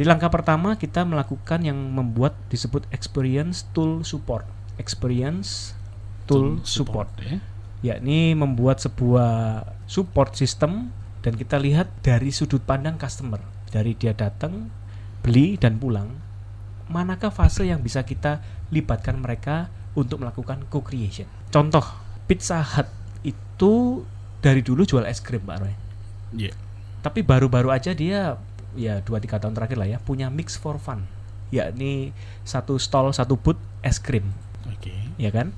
Di 0.00 0.06
langkah 0.08 0.32
pertama 0.32 0.80
kita 0.80 1.04
melakukan 1.04 1.60
yang 1.60 1.76
membuat 1.76 2.32
disebut 2.48 2.88
experience 2.88 3.68
tool 3.76 4.00
support. 4.00 4.48
Experience 4.80 5.76
tool, 6.24 6.64
support. 6.64 7.12
ya. 7.20 7.42
Yakni 7.80 8.34
membuat 8.34 8.82
sebuah 8.82 9.62
support 9.86 10.34
system 10.34 10.90
dan 11.22 11.38
kita 11.38 11.58
lihat 11.58 11.90
dari 12.02 12.34
sudut 12.34 12.62
pandang 12.62 12.98
customer. 12.98 13.38
Dari 13.68 13.94
dia 13.94 14.16
datang, 14.16 14.72
beli 15.22 15.54
dan 15.60 15.78
pulang. 15.78 16.10
Manakah 16.88 17.30
fase 17.30 17.68
yang 17.68 17.84
bisa 17.84 18.02
kita 18.02 18.40
libatkan 18.72 19.20
mereka 19.20 19.68
untuk 19.92 20.24
melakukan 20.24 20.64
co-creation? 20.72 21.28
Contoh, 21.52 21.84
Pizza 22.24 22.64
Hut 22.64 22.88
itu 23.22 24.02
dari 24.38 24.62
dulu 24.62 24.86
jual 24.86 25.04
es 25.04 25.18
krim, 25.18 25.42
Pak 25.42 25.58
Roy 25.58 25.74
Ya. 26.28 26.52
tapi 27.00 27.24
baru-baru 27.24 27.72
aja 27.72 27.96
dia 27.96 28.36
ya 28.76 29.00
2-3 29.00 29.40
tahun 29.40 29.56
terakhir 29.56 29.80
lah 29.80 29.88
ya 29.88 29.96
punya 29.96 30.28
mix 30.28 30.60
for 30.60 30.76
fun 30.76 31.08
yakni 31.48 32.12
satu 32.44 32.76
stall 32.76 33.16
satu 33.16 33.40
booth 33.40 33.56
es 33.80 33.96
krim 33.96 34.28
Oke. 34.68 34.92
ya 35.16 35.32
kan 35.32 35.56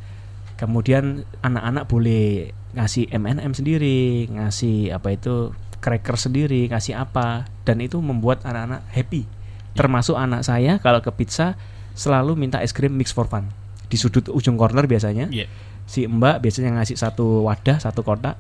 kemudian 0.61 1.25
anak-anak 1.40 1.88
boleh 1.88 2.53
ngasih 2.77 3.09
M&M 3.11 3.57
sendiri 3.57 4.29
ngasih 4.29 4.92
apa 4.92 5.16
itu 5.16 5.57
cracker 5.81 6.20
sendiri 6.20 6.68
ngasih 6.68 7.01
apa. 7.01 7.49
Dan 7.64 7.81
itu 7.81 7.96
membuat 8.05 8.44
anak-anak 8.44 8.85
happy. 8.92 9.25
Termasuk 9.73 10.20
anak 10.20 10.44
saya 10.44 10.77
kalau 10.85 11.01
ke 11.01 11.09
pizza 11.16 11.57
selalu 11.96 12.37
minta 12.37 12.61
es 12.61 12.77
krim 12.77 12.92
mix 12.92 13.16
for 13.16 13.25
fun. 13.25 13.49
Di 13.88 13.96
sudut 13.96 14.29
ujung 14.29 14.61
corner 14.61 14.85
biasanya. 14.85 15.33
Ya. 15.33 15.49
si 15.90 16.07
mbak 16.07 16.38
biasanya 16.38 16.79
ngasih 16.79 16.94
satu 17.01 17.49
wadah 17.49 17.81
satu 17.81 18.05
kotak. 18.05 18.37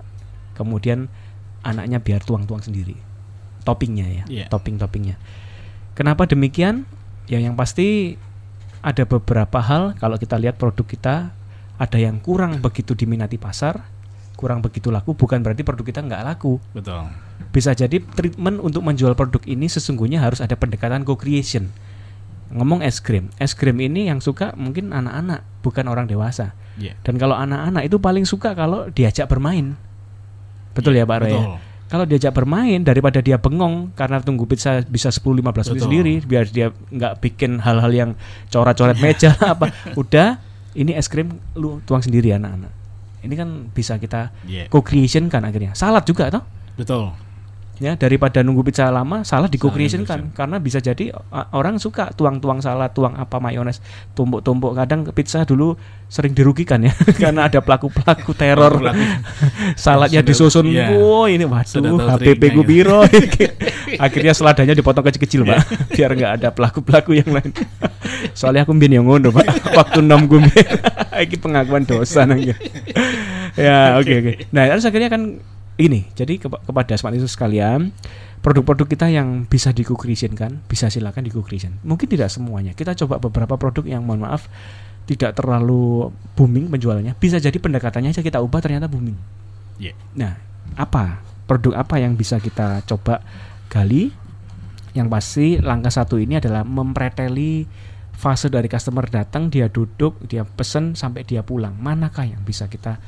Kemudian 0.54 1.08
anaknya 1.64 1.98
biar 1.98 2.22
tuang-tuang 2.22 2.60
sendiri. 2.60 2.94
Toppingnya 3.64 4.06
ya 4.08 4.24
Iya. 4.28 4.46
topping-toppingnya 4.48 5.20
kenapa 6.00 6.24
demikian? 6.24 6.88
Ya 7.28 7.36
yang 7.36 7.60
pasti 7.60 8.16
ada 8.80 9.04
beberapa 9.04 9.60
hal 9.60 9.92
kalau 10.00 10.16
kita 10.16 10.40
lihat 10.40 10.56
produk 10.56 10.88
kita 10.88 11.14
ada 11.80 11.96
yang 11.96 12.20
kurang 12.20 12.60
begitu 12.60 12.92
diminati 12.92 13.40
pasar, 13.40 13.80
kurang 14.36 14.60
begitu 14.60 14.92
laku 14.92 15.16
bukan 15.16 15.40
berarti 15.40 15.64
produk 15.64 15.84
kita 15.88 16.04
nggak 16.04 16.22
laku. 16.28 16.60
Betul. 16.76 17.08
Bisa 17.50 17.72
jadi 17.72 18.04
treatment 18.04 18.60
untuk 18.60 18.84
menjual 18.84 19.16
produk 19.16 19.40
ini 19.48 19.64
sesungguhnya 19.64 20.20
harus 20.20 20.44
ada 20.44 20.52
pendekatan 20.60 21.08
co-creation. 21.08 21.72
Ngomong 22.52 22.84
es 22.84 23.00
krim, 23.00 23.32
es 23.40 23.56
krim 23.56 23.80
ini 23.80 24.12
yang 24.12 24.20
suka 24.20 24.52
mungkin 24.60 24.92
anak-anak 24.92 25.40
bukan 25.64 25.88
orang 25.88 26.04
dewasa. 26.04 26.52
Iya. 26.76 27.00
Dan 27.00 27.16
kalau 27.16 27.34
anak-anak 27.34 27.88
itu 27.88 27.96
paling 27.96 28.28
suka 28.28 28.52
kalau 28.52 28.92
diajak 28.92 29.24
bermain. 29.32 29.72
Betul 30.76 31.00
ya 31.00 31.08
Pak 31.08 31.18
Roy? 31.24 31.32
ya? 31.32 31.40
Betul. 31.40 31.58
Kalau 31.90 32.04
diajak 32.06 32.32
bermain 32.36 32.78
daripada 32.86 33.18
dia 33.18 33.34
bengong 33.34 33.90
karena 33.98 34.22
tunggu 34.22 34.46
pizza 34.46 34.78
bisa 34.86 35.10
10 35.10 35.42
15 35.42 35.74
menit 35.74 35.82
sendiri 35.82 36.14
biar 36.22 36.46
dia 36.46 36.70
nggak 36.70 37.18
bikin 37.18 37.58
hal-hal 37.58 37.90
yang 37.90 38.10
coret-coret 38.46 38.94
meja 39.02 39.34
apa. 39.52 39.74
Udah 39.98 40.38
ini 40.74 40.94
es 40.94 41.10
krim 41.10 41.40
lu 41.54 41.82
tuang 41.84 42.02
sendiri 42.02 42.30
anak-anak. 42.30 42.72
Ini 43.20 43.34
kan 43.36 43.48
bisa 43.70 44.00
kita 44.00 44.32
Iya. 44.48 44.66
co-creation 44.72 45.28
kan 45.28 45.44
akhirnya. 45.44 45.76
Salad 45.76 46.04
juga 46.04 46.32
toh? 46.32 46.42
Betul. 46.76 47.12
Ya, 47.80 47.96
daripada 47.96 48.44
nunggu 48.44 48.60
pizza 48.60 48.92
lama, 48.92 49.24
salad 49.24 49.48
di 49.48 49.56
co-creation 49.56 50.04
Salad 50.04 50.12
kan 50.12 50.20
karena 50.36 50.60
bisa 50.60 50.84
jadi 50.84 51.16
orang 51.56 51.80
suka 51.80 52.12
tuang-tuang 52.12 52.60
salad, 52.60 52.92
tuang 52.92 53.16
apa 53.16 53.40
mayones, 53.40 53.80
tumpuk-tumpuk. 54.12 54.76
Kadang 54.76 55.08
pizza 55.16 55.48
dulu 55.48 55.80
sering 56.04 56.36
dirugikan 56.36 56.84
ya 56.84 56.92
karena 57.22 57.48
ada 57.48 57.64
pelaku-pelaku 57.64 58.36
teror. 58.36 58.84
Pelaku. 58.84 59.00
Saladnya 59.88 60.20
disusun, 60.20 60.68
iya. 60.68 60.92
wow 60.92 61.24
ini 61.24 61.48
waduh, 61.48 62.20
HPP 62.20 62.52
ku 62.52 62.60
gitu. 62.60 62.68
biro. 62.68 63.00
Akhirnya 64.04 64.36
seladanya 64.36 64.76
dipotong 64.76 65.08
kecil-kecil, 65.08 65.48
Pak, 65.48 65.58
biar 65.96 66.12
nggak 66.12 66.32
ada 66.36 66.48
pelaku-pelaku 66.52 67.16
yang 67.16 67.32
lain. 67.32 67.48
Soalnya 68.36 68.68
aku 68.68 68.76
mbien 68.76 69.00
yang 69.00 69.08
ngono, 69.08 69.32
Pak. 69.32 69.72
Waktu 69.72 70.04
nom 70.04 70.28
gue. 70.28 70.52
Iki 71.16 71.40
pengakuan 71.40 71.88
dosa 71.88 72.28
nangnya. 72.28 72.60
ya, 73.56 73.96
oke 73.96 74.12
oke. 74.20 74.32
Nah, 74.52 74.68
terus 74.68 74.84
akhirnya 74.84 75.08
kan 75.08 75.40
ini. 75.80 76.06
Jadi 76.12 76.36
kepa- 76.36 76.60
kepada 76.60 76.92
smart 77.00 77.16
user 77.16 77.30
sekalian, 77.30 77.90
produk-produk 78.44 78.86
kita 78.86 79.08
yang 79.08 79.48
bisa 79.48 79.72
di 79.72 79.82
creation 79.82 80.36
kan, 80.36 80.60
bisa 80.68 80.92
silakan 80.92 81.24
di 81.24 81.32
creation. 81.32 81.80
Mungkin 81.82 82.06
tidak 82.06 82.28
semuanya. 82.28 82.76
Kita 82.76 82.92
coba 82.94 83.16
beberapa 83.18 83.56
produk 83.56 83.84
yang 83.88 84.04
mohon 84.04 84.22
maaf 84.28 84.46
tidak 85.08 85.34
terlalu 85.34 86.14
booming 86.38 86.70
penjualannya. 86.70 87.18
Bisa 87.18 87.42
jadi 87.42 87.56
pendekatannya 87.56 88.14
aja 88.14 88.22
kita 88.22 88.38
ubah 88.38 88.60
ternyata 88.62 88.86
booming. 88.86 89.16
Iya. 89.80 89.96
Nah, 90.14 90.38
apa 90.76 91.24
produk 91.48 91.82
apa 91.82 91.98
yang 91.98 92.14
bisa 92.14 92.38
kita 92.38 92.84
coba 92.86 93.24
gali? 93.66 94.12
Yang 94.90 95.08
pasti 95.10 95.46
langkah 95.62 95.90
satu 95.90 96.18
ini 96.18 96.38
adalah 96.38 96.66
mempreteli 96.66 97.62
fase 98.10 98.52
dari 98.52 98.68
customer 98.68 99.06
datang, 99.08 99.48
dia 99.48 99.70
duduk, 99.70 100.18
dia 100.26 100.44
pesen 100.44 100.98
sampai 100.98 101.24
dia 101.24 101.40
pulang. 101.40 101.72
Manakah 101.78 102.26
yang 102.26 102.42
bisa 102.44 102.66
kita 102.66 102.98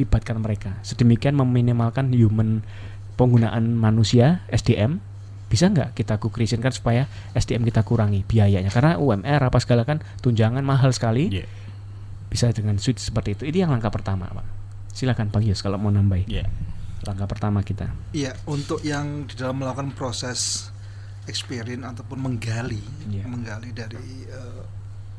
libatkan 0.00 0.40
mereka? 0.40 0.80
Sedemikian 0.80 1.36
meminimalkan 1.36 2.10
human 2.16 2.64
penggunaan 3.20 3.76
manusia 3.76 4.40
SDM. 4.48 5.04
Bisa 5.50 5.66
nggak 5.66 5.98
kita 5.98 6.16
co-creation 6.16 6.62
kan 6.62 6.70
supaya 6.70 7.10
SDM 7.34 7.66
kita 7.68 7.82
kurangi 7.84 8.24
biayanya? 8.24 8.70
Karena 8.72 8.96
UMR 8.96 9.50
apa 9.50 9.58
segala 9.60 9.84
kan 9.84 10.00
tunjangan 10.24 10.62
mahal 10.64 10.94
sekali. 10.94 11.28
Iya. 11.28 11.46
Bisa 12.30 12.48
dengan 12.54 12.78
suite 12.78 13.02
seperti 13.02 13.34
itu. 13.34 13.42
Ini 13.44 13.66
yang 13.66 13.74
langkah 13.74 13.90
pertama, 13.90 14.30
Pak. 14.30 14.46
Silakan 14.94 15.28
Bang 15.34 15.42
Yus 15.42 15.60
kalau 15.62 15.78
mau 15.78 15.90
nambahin 15.90 16.26
Iya. 16.30 16.46
langkah 17.02 17.26
pertama 17.26 17.64
kita. 17.66 17.90
Iya, 18.14 18.36
untuk 18.46 18.84
yang 18.86 19.26
di 19.26 19.34
dalam 19.34 19.58
melakukan 19.58 19.90
proses 19.96 20.70
experience 21.26 21.82
ataupun 21.82 22.18
menggali, 22.20 22.82
Iya. 23.10 23.26
menggali 23.26 23.70
dari 23.74 24.28
eh, 24.30 24.62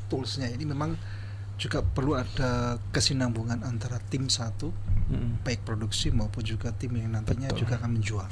toolsnya 0.08 0.48
ini 0.52 0.64
memang 0.68 0.96
juga 1.56 1.80
perlu 1.80 2.14
ada 2.14 2.76
kesinambungan 2.90 3.62
antara 3.62 4.00
tim 4.02 4.26
satu, 4.26 4.72
Mm-mm. 5.08 5.44
baik 5.44 5.62
produksi 5.62 6.10
maupun 6.10 6.42
juga 6.42 6.72
tim 6.72 6.96
yang 6.96 7.12
nantinya 7.12 7.50
Betul. 7.50 7.60
juga 7.66 7.72
akan 7.78 7.90
menjual. 7.98 8.28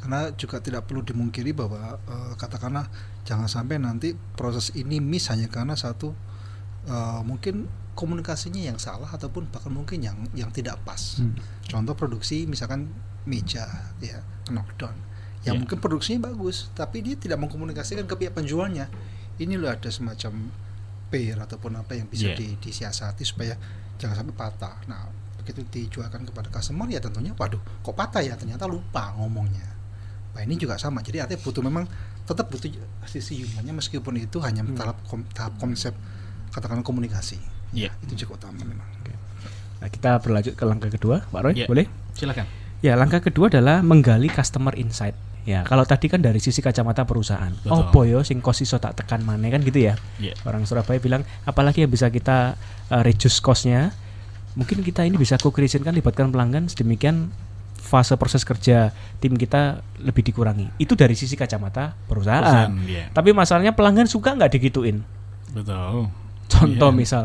Karena 0.00 0.32
juga 0.32 0.60
tidak 0.60 0.88
perlu 0.88 1.04
dimungkiri 1.04 1.52
bahwa 1.52 1.96
eh, 2.00 2.32
katakanlah 2.36 2.88
jangan 3.24 3.46
sampai 3.46 3.76
nanti 3.76 4.12
proses 4.34 4.72
ini 4.72 4.96
miss 4.96 5.28
hanya 5.28 5.46
karena 5.46 5.76
satu 5.76 6.12
eh, 6.84 7.20
mungkin 7.22 7.68
komunikasinya 7.92 8.60
yang 8.64 8.78
salah 8.80 9.08
ataupun 9.08 9.52
bahkan 9.52 9.68
mungkin 9.68 10.00
yang 10.00 10.16
yang 10.32 10.48
tidak 10.48 10.80
pas 10.84 11.20
Hmm. 11.20 11.36
contoh 11.68 11.92
produksi 11.92 12.48
misalkan 12.48 12.88
meja 13.28 13.68
ya 14.00 14.24
knockdown 14.48 14.96
yang 15.44 15.56
Ya. 15.56 15.60
mungkin 15.60 15.76
produksinya 15.80 16.32
bagus 16.32 16.72
tapi 16.72 17.04
dia 17.04 17.20
tidak 17.20 17.36
mengkomunikasikan 17.44 18.08
ke 18.08 18.14
pihak 18.16 18.32
penjualnya 18.32 18.88
ini 19.36 19.60
loh 19.60 19.68
ada 19.68 19.92
semacam 19.92 20.48
pair 21.10 21.34
ataupun 21.34 21.74
apa 21.74 21.92
yang 21.92 22.06
bisa 22.06 22.30
Ya. 22.30 22.36
di- 22.38 22.56
disiasati 22.56 23.22
supaya 23.22 23.58
jangan 23.98 24.22
sampai 24.22 24.34
patah 24.34 24.76
nah 24.86 25.04
begitu 25.36 25.60
dijualkan 25.66 26.22
kepada 26.22 26.48
customer 26.48 26.86
ya 26.86 26.98
tentunya 26.98 27.34
waduh 27.34 27.58
kok 27.82 27.92
patah 27.92 28.22
ya 28.22 28.38
ternyata 28.38 28.64
lupa 28.64 29.10
ngomongnya 29.18 29.66
nah 30.30 30.40
ini 30.40 30.54
juga 30.54 30.78
sama 30.78 31.02
jadi 31.02 31.26
artinya 31.26 31.42
butuh 31.42 31.60
memang 31.60 31.84
tetap 32.22 32.46
butuh 32.46 32.70
sisi 33.04 33.42
humannya 33.42 33.74
meskipun 33.74 34.14
itu 34.16 34.38
hanya 34.38 34.62
Hmm. 34.62 34.78
tahap 34.78 34.96
kom- 35.04 35.26
tahap 35.28 35.58
konsep 35.58 35.92
katakanlah 36.48 36.82
komunikasi 36.82 37.36
Iya. 37.70 37.90
itu 38.00 38.24
juga 38.24 38.46
utama 38.46 38.62
memang 38.62 38.86
Nah, 39.80 39.88
kita 39.88 40.20
berlanjut 40.20 40.60
ke 40.60 40.64
langkah 40.68 40.92
kedua, 40.92 41.24
Pak 41.24 41.40
Roy, 41.40 41.52
Iya. 41.56 41.64
boleh? 41.64 41.88
Silakan. 42.12 42.44
Ya, 42.84 43.00
langkah 43.00 43.24
kedua 43.24 43.48
adalah 43.48 43.80
menggali 43.80 44.28
customer 44.28 44.76
insight. 44.76 45.16
Ya, 45.48 45.64
kalau 45.64 45.88
tadi 45.88 46.06
kan 46.06 46.20
dari 46.20 46.36
sisi 46.36 46.60
kacamata 46.60 47.08
perusahaan. 47.08 47.48
Betul. 47.64 47.72
Oh, 47.72 47.88
boyo 47.88 48.20
sing 48.20 48.44
cost 48.44 48.60
iso 48.60 48.76
tak 48.76 48.92
tekan 49.00 49.24
mana 49.24 49.48
kan 49.48 49.64
gitu 49.64 49.80
ya. 49.80 49.96
Iya. 50.20 50.36
Orang 50.44 50.68
Surabaya 50.68 51.00
bilang, 51.00 51.24
apalagi 51.42 51.82
yang 51.82 51.92
bisa 51.92 52.12
kita 52.12 52.60
uh, 52.92 53.02
reduce 53.02 53.40
cost-nya. 53.40 53.90
Mungkin 54.58 54.82
kita 54.82 55.06
ini 55.06 55.14
bisa 55.16 55.38
co-creation 55.38 55.80
kan 55.80 55.94
libatkan 55.94 56.28
pelanggan 56.28 56.66
sedemikian 56.66 57.30
fase 57.80 58.14
proses 58.20 58.44
kerja 58.44 58.92
tim 59.18 59.34
kita 59.34 59.80
lebih 59.98 60.22
dikurangi. 60.22 60.70
Itu 60.76 60.94
dari 60.94 61.16
sisi 61.16 61.34
kacamata 61.34 61.96
perusahaan. 62.06 62.42
Perusahaan, 62.42 62.72
iya. 62.86 63.04
Tapi 63.10 63.30
masalahnya 63.34 63.72
pelanggan 63.72 64.06
suka 64.06 64.36
nggak 64.36 64.50
digituin. 64.54 65.02
Betul. 65.50 66.10
Contoh 66.46 66.90
Iya. 66.90 66.98
misal, 66.98 67.24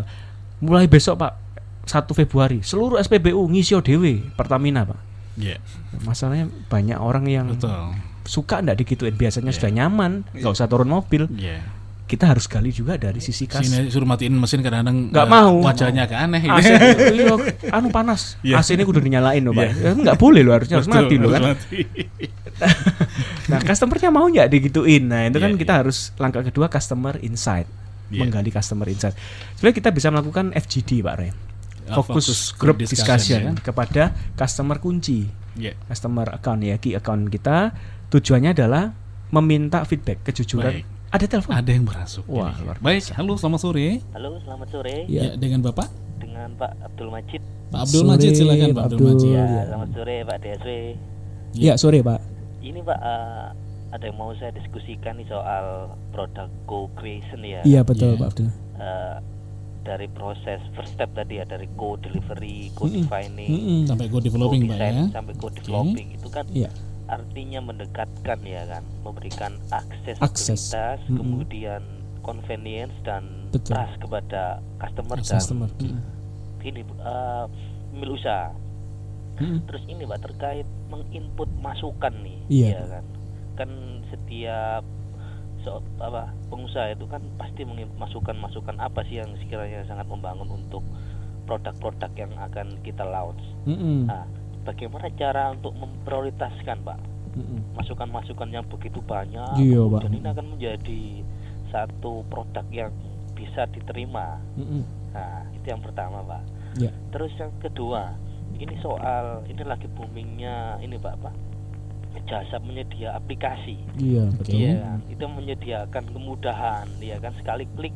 mulai 0.61 0.85
besok 0.85 1.17
Pak 1.19 1.33
1 1.85 2.17
Februari 2.17 2.65
seluruh 2.65 2.97
SPBU 2.97 3.41
ngisio 3.53 3.81
dewe 3.81 4.25
Pertamina 4.33 4.85
Pak. 4.85 4.97
Iya. 5.35 5.57
Masalahnya 6.03 6.47
banyak 6.67 6.97
orang 6.97 7.25
yang 7.27 7.47
Betul. 7.51 7.95
suka 8.23 8.63
ndak 8.63 8.79
digituin 8.79 9.13
biasanya 9.13 9.51
Iya. 9.51 9.57
sudah 9.59 9.71
nyaman 9.71 10.11
nggak 10.31 10.51
usah 10.51 10.67
turun 10.67 10.87
mobil. 10.87 11.27
Iya. 11.35 11.61
Kita 12.05 12.29
harus 12.29 12.45
gali 12.45 12.69
juga 12.69 13.01
dari 13.01 13.17
sisi 13.17 13.49
kas. 13.49 13.65
Sini 13.65 13.89
suruh 13.89 14.05
matiin 14.05 14.37
mesin 14.37 14.61
kadang-kadang 14.61 15.09
Nggak 15.09 15.25
eh, 15.25 15.31
mau. 15.31 15.53
Wajahnya 15.65 16.05
agak 16.05 16.19
aneh 16.21 16.41
AC 16.45 16.69
gitu. 16.69 17.01
iya, 17.17 17.33
anu 17.73 17.89
panas. 17.89 18.37
Iya. 18.45 18.61
AC 18.61 18.77
ini 18.77 18.85
kudu 18.85 19.01
dinyalain 19.01 19.41
loh 19.41 19.57
Pak. 19.57 19.65
Iya. 19.65 19.73
Ya, 19.73 19.91
Nggak 19.97 20.17
boleh 20.21 20.41
loh 20.45 20.53
harusnya 20.53 20.77
harus 20.77 20.89
mati 20.89 21.15
loh 21.17 21.29
kan. 21.33 21.41
mati. 21.53 21.79
Nah, 23.45 23.61
customernya 23.61 24.09
mau 24.09 24.25
nggak 24.25 24.47
digituin. 24.49 25.05
Nah, 25.05 25.27
itu 25.27 25.37
kan 25.37 25.53
Iya, 25.53 25.59
kita 25.59 25.73
iya. 25.75 25.79
harus 25.85 26.09
langkah 26.17 26.41
kedua 26.41 26.65
customer 26.65 27.19
insight. 27.21 27.69
Iya. 28.09 28.25
Menggali 28.25 28.49
customer 28.49 28.87
insight. 28.89 29.13
Sebenarnya 29.57 29.75
kita 29.75 29.89
bisa 29.93 30.07
melakukan 30.09 30.49
FGD 30.55 31.05
Pak 31.05 31.15
Ray. 31.19 31.29
Fokus 31.87 32.49
group 32.53 32.81
discussion, 32.81 33.39
ya. 33.39 33.47
kan 33.47 33.55
kepada 33.59 34.03
customer 34.33 34.77
kunci. 34.77 35.29
Iya. 35.53 35.71
customer 35.85 36.27
account 36.29 36.59
ya 36.61 36.75
key 36.75 36.91
account 36.93 37.29
kita 37.29 37.71
tujuannya 38.09 38.51
adalah 38.51 38.91
meminta 39.29 39.81
feedback 39.83 40.19
kejujuran 40.21 40.83
Baik. 40.83 40.85
ada 41.09 41.25
telepon 41.25 41.51
Ada 41.53 41.71
yang 41.71 41.85
berasuk. 41.85 42.23
Wah, 42.27 42.51
Ini. 42.51 42.59
luar 42.61 42.75
Baik, 42.77 43.01
halo 43.13 43.33
selamat 43.35 43.59
sore. 43.61 44.03
Halo, 44.11 44.35
selamat 44.41 44.67
sore 44.69 44.97
Iya. 45.05 45.21
Ya, 45.23 45.29
dengan 45.35 45.59
Bapak 45.61 45.87
dengan 46.17 46.51
Pak 46.53 46.71
Abdul 46.83 47.07
Majid. 47.07 47.39
Pak 47.65 47.79
Abdul 47.81 48.01
Sore, 48.01 48.09
Majid 48.11 48.31
silakan 48.33 48.69
Pak 48.69 48.83
Abdul 48.83 48.97
Abdul. 48.97 49.07
Majid. 49.09 49.31
Ya, 49.31 49.43
ya. 49.45 49.63
selamat 49.65 49.89
sore 49.91 50.15
Pak 50.21 50.37
DSW. 50.37 50.69
ya 51.55 51.73
sore 51.75 51.99
pak 52.01 52.19
Ini 52.59 52.79
Pak 52.81 52.99
eh, 52.99 53.45
ada 53.89 54.03
yang 54.03 54.17
mau 54.17 54.31
saya 54.33 54.51
diskusikan 54.51 55.15
nih 55.15 55.23
soal 55.25 55.65
produk 56.11 56.51
co-creation 56.65 57.39
ya. 57.41 57.63
iya 57.63 57.79
betul 57.79 58.11
Iya. 58.11 58.19
pak 58.19 58.27
Abdul 58.29 58.49
Eh, 58.75 59.15
dari 59.85 60.09
proses 60.09 60.57
first 60.73 60.97
step 60.97 61.13
tadi 61.13 61.37
ya 61.37 61.45
dari 61.45 61.69
co-delivery, 61.77 62.67
Mm-mm. 62.67 62.75
co-defining, 62.75 63.49
Mm-mm. 63.53 63.81
Sampai 63.85 64.09
go 64.09 64.17
developing 64.17 64.65
Pak 64.65 64.75
co-design 64.75 64.95
ya. 64.97 65.05
sampai 65.13 65.33
co-developing 65.37 66.07
itu 66.17 66.27
kan 66.33 66.45
Iya. 66.49 66.69
artinya 67.05 67.59
mendekatkan 67.61 68.39
ya 68.41 68.63
kan, 68.65 68.83
memberikan 69.05 69.53
Akses. 69.69 70.17
aksesibilitas, 70.17 70.99
Mm-mm. 71.05 71.17
kemudian 71.21 71.81
convenience 72.25 72.97
dan 73.05 73.23
Betul. 73.53 73.77
trust 73.77 73.95
kepada 74.01 74.41
customer 74.81 75.15
dan 75.21 75.37
customer 75.37 75.69
Mm. 75.77 76.01
ini 76.65 76.81
uh, 76.99 77.45
pemilik 77.93 78.17
usaha. 78.17 78.49
Mm-mm. 79.37 79.59
Terus 79.69 79.83
ini 79.85 80.01
Pak 80.01 80.19
terkait 80.25 80.65
menginput 80.89 81.47
masukan 81.61 82.13
nih, 82.25 82.39
Iya. 82.49 82.67
ya 82.81 82.83
kan? 82.89 83.05
Kan 83.55 83.69
setiap 84.09 84.81
apa 85.99 86.31
pengusaha 86.49 86.93
itu 86.93 87.05
kan 87.09 87.21
pasti 87.39 87.65
menginput 87.65 87.97
masukan-masukan 87.97 88.77
apa 88.77 89.01
sih 89.09 89.21
yang 89.21 89.31
sekiranya 89.41 89.85
sangat 89.89 90.05
membangun 90.05 90.47
untuk 90.51 90.85
produk-produk 91.45 92.11
yang 92.17 92.33
akan 92.41 92.77
kita 92.81 93.05
launch. 93.05 93.41
Mm-mm. 93.69 94.09
Nah, 94.09 94.25
bagaimana 94.65 95.09
cara 95.13 95.53
untuk 95.53 95.73
memprioritaskan 95.77 96.81
Pak 96.81 96.99
masukan-masukan 97.75 98.47
yang 98.47 98.65
begitu 98.71 99.03
banyak? 99.03 99.59
Iya, 99.59 99.83
Pak. 99.91 100.07
ini 100.07 100.23
akan 100.23 100.47
menjadi 100.55 101.03
satu 101.69 102.23
produk 102.31 102.63
yang 102.71 102.91
bisa 103.35 103.67
diterima. 103.69 104.39
Mm-mm. 104.55 104.83
Nah, 105.11 105.43
itu 105.51 105.65
yang 105.67 105.83
pertama, 105.83 106.23
Pak. 106.23 106.43
Ya. 106.79 106.91
Terus 107.11 107.31
yang 107.35 107.51
kedua, 107.59 108.15
ini 108.55 108.75
soal 108.79 109.43
ini 109.51 109.63
lagi 109.67 109.87
boomingnya 109.91 110.79
ini 110.79 110.95
Pak 110.95 111.13
apa? 111.19 111.31
Jasa 112.23 112.57
menyedia 112.63 113.13
aplikasi. 113.13 113.77
Iya, 113.99 114.31
Betul. 114.39 114.55
Iya, 114.55 114.97
itu 115.11 115.25
menyediakan 115.27 116.05
kemudahan, 116.09 116.87
ya 117.03 117.19
kan 117.19 117.35
sekali 117.37 117.67
klik 117.75 117.93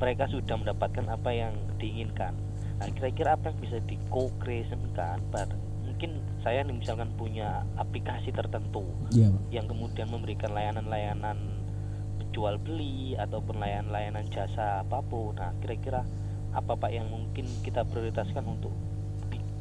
mereka 0.00 0.24
sudah 0.32 0.56
mendapatkan 0.56 1.06
apa 1.12 1.30
yang 1.30 1.52
diinginkan. 1.76 2.32
Nah, 2.80 2.88
kira-kira 2.96 3.36
apa 3.36 3.52
yang 3.52 3.58
bisa 3.60 3.76
di 3.84 4.00
co-creationkan 4.08 5.20
mungkin 6.00 6.16
saya 6.40 6.64
nih 6.64 6.80
misalkan 6.80 7.12
punya 7.20 7.60
aplikasi 7.76 8.32
tertentu 8.32 8.88
Iya, 9.12 9.28
yang 9.52 9.68
kemudian 9.68 10.08
memberikan 10.08 10.56
layanan-layanan 10.56 11.36
jual 12.32 12.56
beli 12.56 13.20
ataupun 13.20 13.60
layanan-layanan 13.60 14.24
jasa 14.32 14.80
apa 14.80 15.04
pun. 15.04 15.36
Nah, 15.36 15.52
kira-kira 15.60 16.08
apa 16.56 16.72
Pak 16.72 16.88
yang 16.88 17.04
mungkin 17.12 17.44
kita 17.60 17.84
prioritaskan 17.84 18.48
untuk 18.48 18.72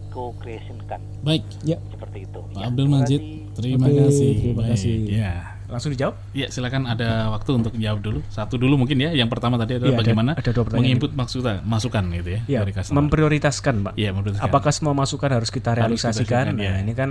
di 0.10 0.12
co-creationkan 0.12 1.00
Baik, 1.22 1.46
Ya. 1.62 1.78
seperti 1.88 2.26
itu. 2.26 2.40
Pak 2.42 2.58
Ya, 2.58 2.66
Abdul 2.66 2.84
terima 2.84 2.98
Majid, 2.98 3.22
kasih. 3.22 3.54
terima 3.54 3.86
Oke, 3.86 4.00
kasih. 4.02 4.32
terima 4.34 4.58
Baik. 4.58 4.72
kasih. 4.74 4.96
Ya. 5.06 5.34
Langsung 5.70 5.94
dijawab? 5.94 6.16
Ya, 6.34 6.48
silakan 6.50 6.84
ada 6.84 7.30
waktu 7.30 7.50
untuk 7.54 7.78
jawab 7.78 8.02
dulu. 8.02 8.20
Satu 8.28 8.58
dulu 8.58 8.74
mungkin 8.76 8.98
ya. 8.98 9.14
Yang 9.14 9.30
pertama 9.30 9.54
tadi 9.56 9.78
adalah 9.78 9.94
ada- 9.94 10.02
bagaimana 10.02 10.32
ada 10.34 10.50
dua 10.50 10.66
pertanyaan. 10.66 10.98
menginput 10.98 11.12
maksudnya 11.14 11.62
masukan 11.62 12.04
gitu 12.10 12.30
ya, 12.32 12.42
Ya, 12.50 12.60
dari 12.66 12.74
customer. 12.74 12.98
memprioritaskan, 13.06 13.76
Pak. 13.86 13.94
Iya, 13.94 14.10
memprioritaskan. 14.12 14.50
Apakah 14.50 14.72
semua 14.74 14.98
masukan 14.98 15.30
harus 15.30 15.54
kita 15.54 15.70
Harus 15.70 15.80
realisasikan? 16.02 16.26
kita 16.26 16.58
nah, 16.58 16.58
realisasikan, 16.58 16.82
ya. 16.82 16.82
ini 16.82 16.94
kan 16.98 17.10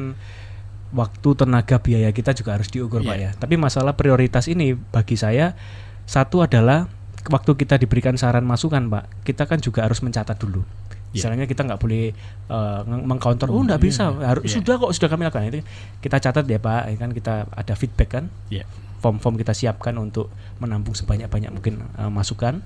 waktu, 0.91 1.29
tenaga, 1.37 1.77
biaya 1.79 2.11
kita 2.11 2.35
juga 2.35 2.59
harus 2.59 2.67
diukur, 2.67 3.05
Pak 3.05 3.15
Iya. 3.15 3.31
ya. 3.31 3.39
Tapi 3.39 3.55
masalah 3.55 3.95
prioritas 3.95 4.49
ini 4.49 4.75
bagi 4.75 5.15
saya 5.15 5.55
satu 6.03 6.43
adalah 6.43 6.91
waktu 7.29 7.55
kita 7.55 7.77
diberikan 7.77 8.17
saran 8.17 8.43
masukan, 8.43 8.91
Pak, 8.91 9.23
kita 9.23 9.45
kan 9.45 9.61
juga 9.61 9.87
harus 9.87 10.01
mencatat 10.01 10.35
dulu. 10.35 10.67
Iya. 11.09 11.25
Misalnya 11.25 11.45
kita 11.49 11.65
nggak 11.65 11.81
boleh 11.81 12.13
uh, 12.53 12.85
mengcounter, 12.85 13.49
oh 13.49 13.65
nggak 13.65 13.81
iya, 13.81 13.87
bisa, 13.89 14.13
harus 14.13 14.45
iya. 14.45 14.61
sudah 14.61 14.75
kok 14.77 14.93
sudah 14.93 15.09
kami 15.09 15.23
lakukan 15.25 15.49
itu. 15.49 15.65
Kita 16.05 16.21
catat 16.21 16.45
ya 16.45 16.61
Pak, 16.61 16.83
ya 16.93 16.97
kan 17.01 17.11
kita 17.17 17.35
ada 17.49 17.75
feedback 17.75 18.09
kan, 18.13 18.25
Iya. 18.53 18.69
form-form 19.01 19.41
kita 19.41 19.57
siapkan 19.57 19.97
untuk 19.97 20.29
menampung 20.61 20.93
sebanyak-banyak 20.93 21.49
mungkin 21.49 21.81
uh, 21.97 22.13
masukan. 22.13 22.61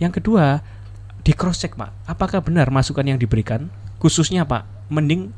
Yang 0.00 0.22
kedua, 0.24 0.64
di 1.20 1.32
cross 1.36 1.60
check 1.60 1.76
Pak, 1.76 2.08
apakah 2.08 2.40
benar 2.40 2.72
masukan 2.72 3.04
yang 3.04 3.20
diberikan, 3.20 3.68
khususnya 4.00 4.48
Pak, 4.48 4.88
mending 4.88 5.32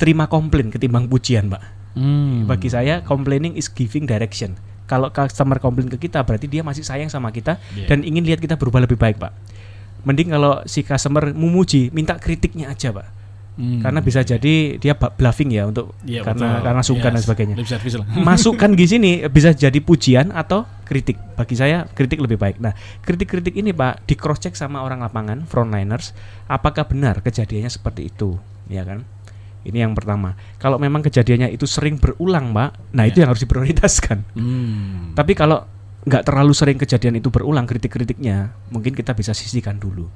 terima 0.00 0.24
komplain 0.26 0.72
ketimbang 0.72 1.08
pujian 1.08 1.52
Pak. 1.52 1.62
Hmm. 1.94 2.48
Bagi 2.48 2.72
saya, 2.72 3.06
complaining 3.06 3.54
is 3.54 3.70
giving 3.70 4.08
direction. 4.08 4.58
Kalau 4.84 5.08
customer 5.08 5.56
komplain 5.62 5.88
ke 5.88 5.96
kita, 5.96 6.20
berarti 6.26 6.44
dia 6.44 6.60
masih 6.60 6.84
sayang 6.84 7.08
sama 7.08 7.32
kita 7.32 7.56
Iya. 7.72 7.88
dan 7.88 8.04
ingin 8.04 8.20
lihat 8.26 8.40
kita 8.42 8.60
berubah 8.60 8.84
lebih 8.84 9.00
baik 9.00 9.16
Pak. 9.16 9.32
Mending 10.04 10.28
kalau 10.30 10.60
si 10.64 10.80
customer 10.80 11.32
memuji, 11.32 11.88
minta 11.90 12.16
kritiknya 12.16 12.70
aja 12.70 12.92
Pak. 12.92 13.06
Hmm. 13.54 13.78
Karena 13.78 14.02
bisa 14.02 14.18
jadi 14.20 14.76
dia 14.76 14.98
bluffing 14.98 15.54
ya 15.54 15.70
untuk 15.70 15.94
Iya, 16.02 16.26
karena 16.26 16.58
betul. 16.58 16.64
karena 16.66 16.82
sungkan 16.82 17.10
dan 17.10 17.18
Yes. 17.18 17.24
sebagainya. 17.24 17.54
Lip 17.54 17.68
service 17.70 17.94
lah. 17.94 18.06
Masukan 18.26 18.70
di 18.74 18.82
sini 18.84 19.10
bisa 19.28 19.54
jadi 19.54 19.78
pujian 19.78 20.34
atau 20.34 20.66
kritik. 20.82 21.14
Bagi 21.38 21.54
saya 21.54 21.86
kritik 21.86 22.18
lebih 22.18 22.34
baik. 22.34 22.58
Nah, 22.58 22.74
kritik-kritik 23.00 23.54
ini 23.54 23.70
Pak 23.70 24.04
di 24.04 24.18
cross 24.18 24.42
check 24.42 24.54
sama 24.54 24.82
orang 24.82 24.98
lapangan, 25.00 25.46
frontliners, 25.46 26.10
apakah 26.44 26.82
benar 26.84 27.22
kejadiannya 27.22 27.70
seperti 27.70 28.10
itu, 28.10 28.34
ya 28.66 28.82
kan? 28.82 29.06
Ini 29.62 29.80
yang 29.80 29.94
pertama. 29.94 30.34
Kalau 30.58 30.76
memang 30.76 31.00
kejadiannya 31.00 31.48
itu 31.48 31.64
sering 31.64 31.96
berulang, 31.96 32.50
Pak, 32.52 32.90
nah 32.90 33.06
itu 33.06 33.16
Ya. 33.16 33.24
yang 33.24 33.32
harus 33.32 33.46
diprioritaskan. 33.46 34.18
Hmm. 34.34 35.14
Tapi 35.14 35.32
kalau 35.32 35.62
nggak 36.04 36.22
terlalu 36.28 36.52
sering 36.52 36.76
kejadian 36.76 37.16
itu 37.16 37.32
berulang 37.32 37.64
kritik-kritiknya, 37.64 38.52
mungkin 38.68 38.92
kita 38.92 39.16
bisa 39.16 39.32
sisihkan 39.32 39.80
dulu. 39.80 40.08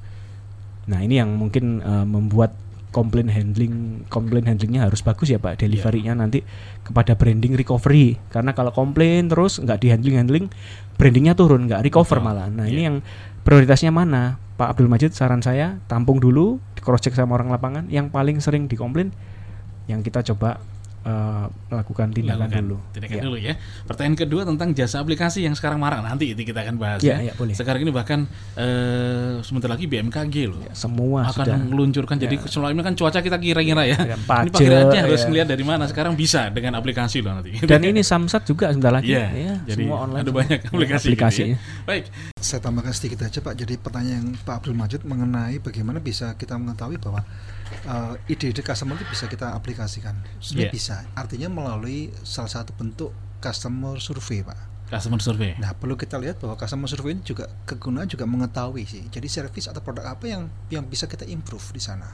Nah 0.89 1.01
ini 1.01 1.17
yang 1.21 1.33
mungkin 1.33 1.81
eh, 1.81 2.05
membuat 2.05 2.53
komplain 2.89 3.29
handling, 3.29 4.05
komplain 4.09 4.49
handlingnya 4.49 4.89
harus 4.89 5.05
bagus 5.05 5.29
ya 5.29 5.37
pak. 5.37 5.61
Deliverynya 5.61 6.17
nanti 6.17 6.41
kepada 6.81 7.13
branding 7.13 7.53
recovery. 7.53 8.17
Karena 8.33 8.57
kalau 8.57 8.73
komplain 8.73 9.29
terus 9.29 9.61
nggak 9.61 9.77
di 9.81 9.87
handling 9.93 10.17
handling, 10.17 10.45
brandingnya 10.97 11.37
turun, 11.37 11.69
nggak 11.69 11.85
recover 11.85 12.17
malah. 12.21 12.49
Nah 12.49 12.65
Iya. 12.65 12.73
ini 12.73 12.81
yang 12.89 12.95
prioritasnya 13.45 13.93
mana? 13.93 14.41
Pak 14.57 14.75
Abdul 14.75 14.91
Majid 14.91 15.15
saran 15.15 15.39
saya 15.39 15.79
tampung 15.87 16.19
dulu, 16.19 16.59
di 16.75 16.81
cross 16.83 17.05
check 17.05 17.15
sama 17.15 17.37
orang 17.37 17.53
lapangan. 17.53 17.87
Yang 17.87 18.11
paling 18.11 18.37
sering 18.43 18.65
dikomplain, 18.67 19.13
yang 19.87 20.03
kita 20.03 20.25
coba 20.33 20.59
eh, 21.01 21.45
melakukan 21.69 22.07
tindakan 22.11 22.47
Lakukan 22.47 22.63
dulu. 22.65 22.77
Tindakan 22.91 23.15
Ya. 23.15 23.23
dulu 23.23 23.37
ya. 23.37 23.53
Pertanyaan 23.83 24.17
kedua 24.17 24.41
tentang 24.43 24.69
jasa 24.73 24.99
aplikasi 24.99 25.41
yang 25.41 25.53
sekarang 25.53 25.77
marak 25.77 26.01
nanti 26.01 26.31
itu 26.31 26.41
kita 26.41 26.61
akan 26.61 26.75
bahas 26.75 26.99
Ya, 26.99 27.17
ya. 27.17 27.29
ya, 27.29 27.33
boleh. 27.33 27.53
Sekarang 27.53 27.81
ini 27.81 27.91
bahkan 27.91 28.27
eh, 28.55 29.39
sebentar 29.41 29.69
lagi 29.69 29.85
BMKG 29.85 30.35
loh. 30.45 30.61
Semua 30.71 31.25
akan 31.25 31.45
sudah 31.45 31.57
meluncurkan 31.57 32.15
jadi 32.15 32.35
selama 32.45 32.71
ini 32.71 32.81
kan 32.83 32.93
cuaca 32.93 33.19
kita 33.19 33.37
kira-kira 33.37 33.83
ya. 33.85 33.97
Dengan 33.97 34.19
ini 34.19 34.27
pajak, 34.27 34.51
perkiraannya 34.51 34.99
harus 35.01 35.21
ya. 35.21 35.27
ngelihat 35.27 35.47
dari 35.49 35.63
mana. 35.63 35.83
Sekarang 35.87 36.13
bisa 36.13 36.49
dengan 36.49 36.75
aplikasi 36.75 37.23
loh 37.23 37.33
nanti. 37.33 37.55
Dan 37.61 37.81
ini 37.81 38.01
Samsat 38.01 38.43
juga 38.43 38.69
sebentar 38.69 38.91
lagi. 38.91 39.11
Iya, 39.11 39.27
ya, 39.31 39.53
jadi 39.65 39.83
semua 39.85 39.97
online. 40.03 40.21
ada 40.21 40.29
semua. 40.29 40.39
banyak 40.43 40.59
Ya, 40.59 40.69
aplikasi 40.69 41.07
gitu 41.15 41.23
ya. 41.25 41.57
Baik. 41.85 42.03
Saya 42.39 42.59
tambahkan 42.59 42.93
sedikit 42.93 43.19
aja 43.21 43.39
Pak. 43.39 43.53
Jadi 43.55 43.73
pertanyaan 43.75 44.35
Pak 44.37 44.55
Abdul 44.59 44.75
Majid 44.75 45.01
mengenai 45.03 45.59
bagaimana 45.59 45.99
bisa 45.99 46.35
kita 46.35 46.55
mengetahui 46.55 46.97
bahwa 46.97 47.21
uh, 47.85 48.15
ide-ide 48.25 48.61
customer 48.61 48.95
itu 48.97 49.05
bisa 49.07 49.25
kita 49.25 49.53
aplikasikan. 49.53 50.15
Sebenarnya 50.39 50.69
Iya. 50.69 50.73
bisa. 50.73 50.95
Artinya 51.13 51.49
melalui 51.49 52.09
salah 52.21 52.51
satu 52.51 52.73
bentuk 52.73 53.11
customer 53.39 53.97
survey 53.97 54.43
Pak. 54.43 54.59
Customer 54.89 55.21
survey. 55.21 55.53
Nah 55.61 55.77
perlu 55.77 55.93
kita 55.93 56.17
lihat 56.17 56.41
bahwa 56.41 56.57
customer 56.57 56.89
survey 56.89 57.13
ini 57.13 57.21
juga 57.21 57.45
kegunaan 57.63 58.09
juga 58.09 58.25
mengetahui 58.25 58.83
sih. 58.83 59.05
Jadi 59.07 59.27
service 59.29 59.69
atau 59.69 59.85
produk 59.85 60.17
apa 60.17 60.25
yang 60.25 60.49
yang 60.73 60.83
bisa 60.85 61.05
kita 61.05 61.29
improve 61.29 61.61
di 61.69 61.81
sana. 61.81 62.09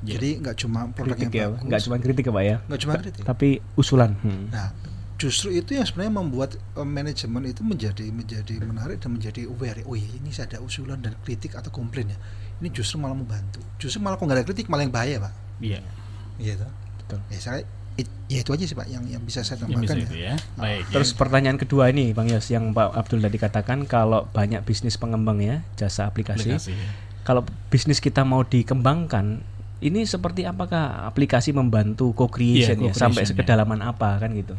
Iya. 0.00 0.16
Jadi 0.16 0.28
nggak 0.40 0.56
cuma 0.60 0.80
produk 0.92 1.16
Kritik 1.16 1.32
yang 1.32 1.32
ya, 1.36 1.46
bagus, 1.52 1.66
nggak 1.68 1.80
cuma 1.88 1.96
kritik 2.00 2.24
ya 2.24 2.32
pak 2.32 2.44
ya, 2.44 2.56
nggak 2.68 2.80
cuma 2.84 2.92
kritik. 3.00 3.22
tapi 3.24 3.48
usulan. 3.76 4.10
Hmm. 4.20 4.44
Nah, 4.52 4.68
justru 5.16 5.48
itu 5.52 5.72
yang 5.72 5.88
sebenarnya 5.88 6.14
membuat 6.20 6.50
eh, 6.56 6.84
manajemen 6.84 7.42
itu 7.48 7.64
menjadi 7.64 8.04
menjadi 8.12 8.54
menarik 8.60 9.00
dan 9.00 9.16
menjadi 9.16 9.48
aware. 9.48 9.80
Oh 9.88 9.96
iya, 9.96 10.08
ini 10.20 10.32
saya 10.32 10.52
ada 10.52 10.58
usulan 10.60 11.00
dan 11.00 11.16
kritik 11.24 11.56
atau 11.56 11.72
komplain 11.72 12.12
ya. 12.12 12.18
Ini 12.60 12.68
justru 12.72 12.96
malah 12.96 13.16
membantu. 13.16 13.60
Justru 13.76 14.00
malah 14.00 14.16
kalau 14.16 14.32
nggak 14.32 14.38
ada 14.40 14.46
kritik 14.48 14.66
malah 14.72 14.82
yang 14.88 14.94
bahaya, 14.94 15.16
Pak. 15.20 15.32
Iya. 15.60 15.80
Iya 16.40 16.52
toh? 16.60 16.70
Betul. 17.04 17.20
Ya 17.28 17.38
saya 17.40 17.60
it- 17.96 18.16
ya 18.28 18.38
itu 18.40 18.50
aja 18.52 18.64
sih, 18.64 18.76
Pak, 18.76 18.86
yang 18.88 19.04
yang 19.08 19.22
bisa 19.24 19.44
saya 19.44 19.60
bisa 19.60 19.68
tambahkan 19.68 19.96
itu 20.04 20.16
ya. 20.16 20.32
ya. 20.32 20.34
Baik. 20.56 20.82
Terus 20.92 21.10
ya. 21.12 21.16
pertanyaan 21.16 21.58
kedua 21.60 21.88
ini 21.92 22.12
Bang 22.16 22.28
Yos 22.28 22.48
yang 22.48 22.72
Pak 22.72 22.96
Abdul 22.96 23.20
tadi 23.20 23.36
katakan 23.36 23.84
kalau 23.84 24.28
banyak 24.32 24.64
bisnis 24.64 24.96
pengembang 24.96 25.40
ya 25.40 25.64
jasa 25.76 26.08
aplikasi, 26.08 26.52
aplikasi. 26.56 26.72
ya. 26.72 26.88
kalau 27.24 27.42
bisnis 27.68 28.00
kita 28.00 28.22
mau 28.24 28.46
dikembangkan 28.46 29.40
ini 29.84 30.08
seperti 30.08 30.48
apakah 30.48 31.04
aplikasi 31.04 31.52
membantu 31.52 32.16
co-creation 32.16 32.80
ya 32.80 32.92
sampai 32.96 33.22
co-creation, 33.22 33.24
ya. 33.24 33.28
sekedalaman 33.28 33.80
apa 33.84 34.16
kan 34.16 34.32
gitu. 34.32 34.56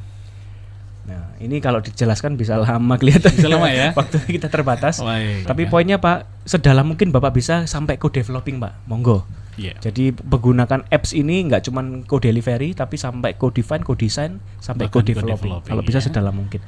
Nah 1.08 1.34
ini 1.40 1.64
kalau 1.64 1.80
dijelaskan 1.80 2.36
bisa 2.36 2.60
lama 2.60 3.00
kelihatan 3.00 3.32
Bisa 3.32 3.48
lama 3.48 3.72
ya. 3.72 3.92
waktu 4.00 4.20
kita 4.28 4.52
terbatas. 4.52 5.00
Baik. 5.00 5.48
Tapi 5.48 5.64
ya. 5.66 5.70
poinnya 5.72 5.98
Pak 6.04 6.44
sedalam 6.44 6.84
mungkin 6.84 7.16
Bapak 7.16 7.32
bisa 7.32 7.64
sampai 7.64 7.96
co-developing 7.96 8.60
Pak, 8.60 8.86
monggo. 8.86 9.24
Iya. 9.58 9.74
Jadi 9.82 10.14
menggunakan 10.14 10.86
apps 10.94 11.18
ini 11.18 11.50
nggak 11.50 11.66
cuma 11.66 11.82
co-delivery 12.06 12.78
tapi 12.78 12.94
sampai 12.94 13.34
co-define, 13.40 13.82
co-design 13.82 14.38
sampai 14.62 14.86
co-developing. 14.92 15.34
co-developing, 15.34 15.70
Kalau 15.74 15.82
bisa 15.82 15.98
ya. 15.98 16.06
sedalam 16.06 16.36
mungkin. 16.36 16.62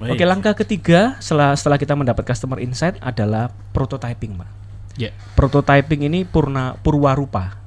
Baik. 0.00 0.16
Oke, 0.16 0.24
langkah 0.24 0.54
ketiga 0.56 1.20
setelah 1.20 1.52
setelah 1.52 1.76
kita 1.76 1.92
mendapat 1.92 2.24
customer 2.24 2.56
insight 2.64 2.96
adalah 3.04 3.52
prototyping, 3.76 4.40
Pak. 4.40 4.48
Ya. 4.96 5.12
Prototyping 5.36 6.08
ini 6.08 6.24
purna 6.24 6.80
purwarupa. 6.80 7.60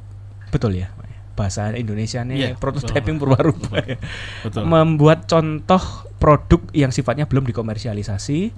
Betul 0.50 0.82
ya? 0.82 0.93
Bahasa 1.34 1.74
Indonesia 1.74 2.22
nih 2.22 2.36
Iya, 2.36 2.50
prototyping 2.54 3.18
purwarupa. 3.18 3.82
Betul. 4.42 4.64
Membuat 4.64 5.26
contoh 5.26 5.82
produk 6.18 6.62
yang 6.72 6.90
sifatnya 6.90 7.26
belum 7.26 7.44
dikomersialisasi 7.44 8.54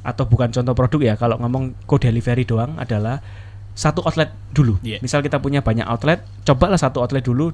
atau 0.00 0.24
bukan 0.24 0.48
contoh 0.50 0.72
produk 0.72 1.00
ya. 1.02 1.14
Kalau 1.14 1.36
ngomong 1.36 1.72
co-delivery 1.84 2.44
doang 2.44 2.76
adalah 2.76 3.24
satu 3.72 4.02
outlet 4.02 4.28
dulu. 4.50 4.76
Iya. 4.80 4.98
Misal 4.98 5.20
kita 5.20 5.38
punya 5.38 5.60
banyak 5.60 5.84
outlet, 5.84 6.20
cobalah 6.42 6.76
satu 6.76 7.00
outlet 7.00 7.22
dulu 7.22 7.50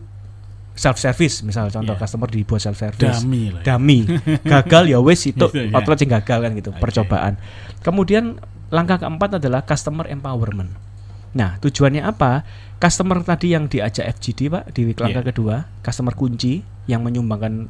self 0.74 0.98
service 0.98 1.38
misal 1.40 1.70
contoh 1.70 1.94
Iya. 1.94 2.02
customer 2.02 2.26
dibuat 2.26 2.58
self 2.58 2.74
service 2.74 3.22
Dami 3.22 3.54
lah. 3.54 3.62
ya. 3.62 3.78
dami 3.78 3.98
gagal 4.58 4.90
ya 4.90 4.98
wes 4.98 5.22
itu 5.22 5.38
Gitu, 5.38 5.70
ya. 5.70 5.70
outlet 5.70 6.02
yang 6.02 6.12
gagal 6.18 6.38
kan 6.42 6.50
gitu 6.50 6.70
Oke. 6.74 6.80
percobaan 6.82 7.38
kemudian 7.78 8.42
langkah 8.74 8.98
keempat 8.98 9.38
adalah 9.38 9.62
customer 9.62 10.10
empowerment 10.10 10.74
nah 11.34 11.58
tujuannya 11.58 12.02
apa 12.06 12.46
customer 12.78 13.22
tadi 13.26 13.52
yang 13.54 13.66
diajak 13.66 14.06
FGD 14.18 14.50
pak 14.50 14.64
di 14.70 14.94
langkah 14.94 15.22
Iya. 15.26 15.30
kedua 15.34 15.56
customer 15.82 16.14
kunci 16.14 16.62
yang 16.86 17.02
menyumbangkan 17.02 17.68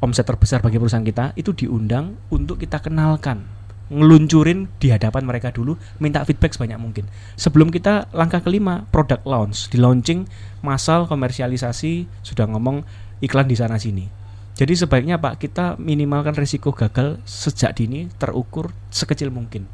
omset 0.00 0.24
terbesar 0.24 0.62
bagi 0.62 0.78
perusahaan 0.78 1.04
kita 1.04 1.34
itu 1.34 1.52
diundang 1.52 2.16
untuk 2.30 2.56
kita 2.62 2.78
kenalkan 2.80 3.44
ngeluncurin 3.90 4.70
di 4.78 4.94
hadapan 4.94 5.26
mereka 5.26 5.50
dulu 5.50 5.74
minta 5.98 6.22
feedback 6.22 6.54
sebanyak 6.54 6.78
mungkin 6.78 7.10
sebelum 7.34 7.74
kita 7.74 8.06
langkah 8.14 8.38
kelima 8.38 8.86
product 8.94 9.26
launch 9.26 9.66
di 9.74 9.82
launching 9.82 10.30
massal 10.62 11.10
komersialisasi 11.10 12.06
sudah 12.22 12.46
ngomong 12.46 12.86
iklan 13.18 13.50
di 13.50 13.58
sana 13.58 13.76
sini 13.76 14.06
Jadi 14.50 14.76
sebaiknya 14.76 15.16
Pak 15.16 15.40
kita 15.40 15.80
minimalkan 15.80 16.36
risiko 16.36 16.76
gagal 16.76 17.16
sejak 17.24 17.72
dini 17.80 18.12
terukur 18.20 18.76
sekecil 18.92 19.32
mungkin. 19.32 19.64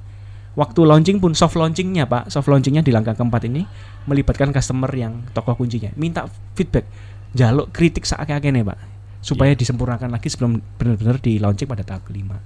Waktu 0.56 0.88
launching 0.88 1.20
pun 1.20 1.36
soft 1.36 1.52
launchingnya 1.60 2.08
Pak, 2.08 2.32
soft 2.32 2.48
launchingnya 2.48 2.80
di 2.80 2.88
langkah 2.88 3.12
keempat 3.12 3.44
ini 3.44 3.68
melibatkan 4.08 4.56
customer 4.56 4.88
yang 4.96 5.20
tokoh 5.36 5.52
kuncinya. 5.52 5.92
Minta 6.00 6.24
feedback, 6.56 6.88
jaluk 7.36 7.68
kritik 7.76 8.08
saat 8.08 8.24
nih 8.24 8.64
Pak, 8.64 8.78
supaya 9.20 9.52
disempurnakan 9.52 10.08
lagi 10.08 10.32
sebelum 10.32 10.56
benar-benar 10.80 11.20
di 11.20 11.36
launching 11.36 11.68
pada 11.68 11.84
tahap 11.84 12.08
kelima. 12.08 12.40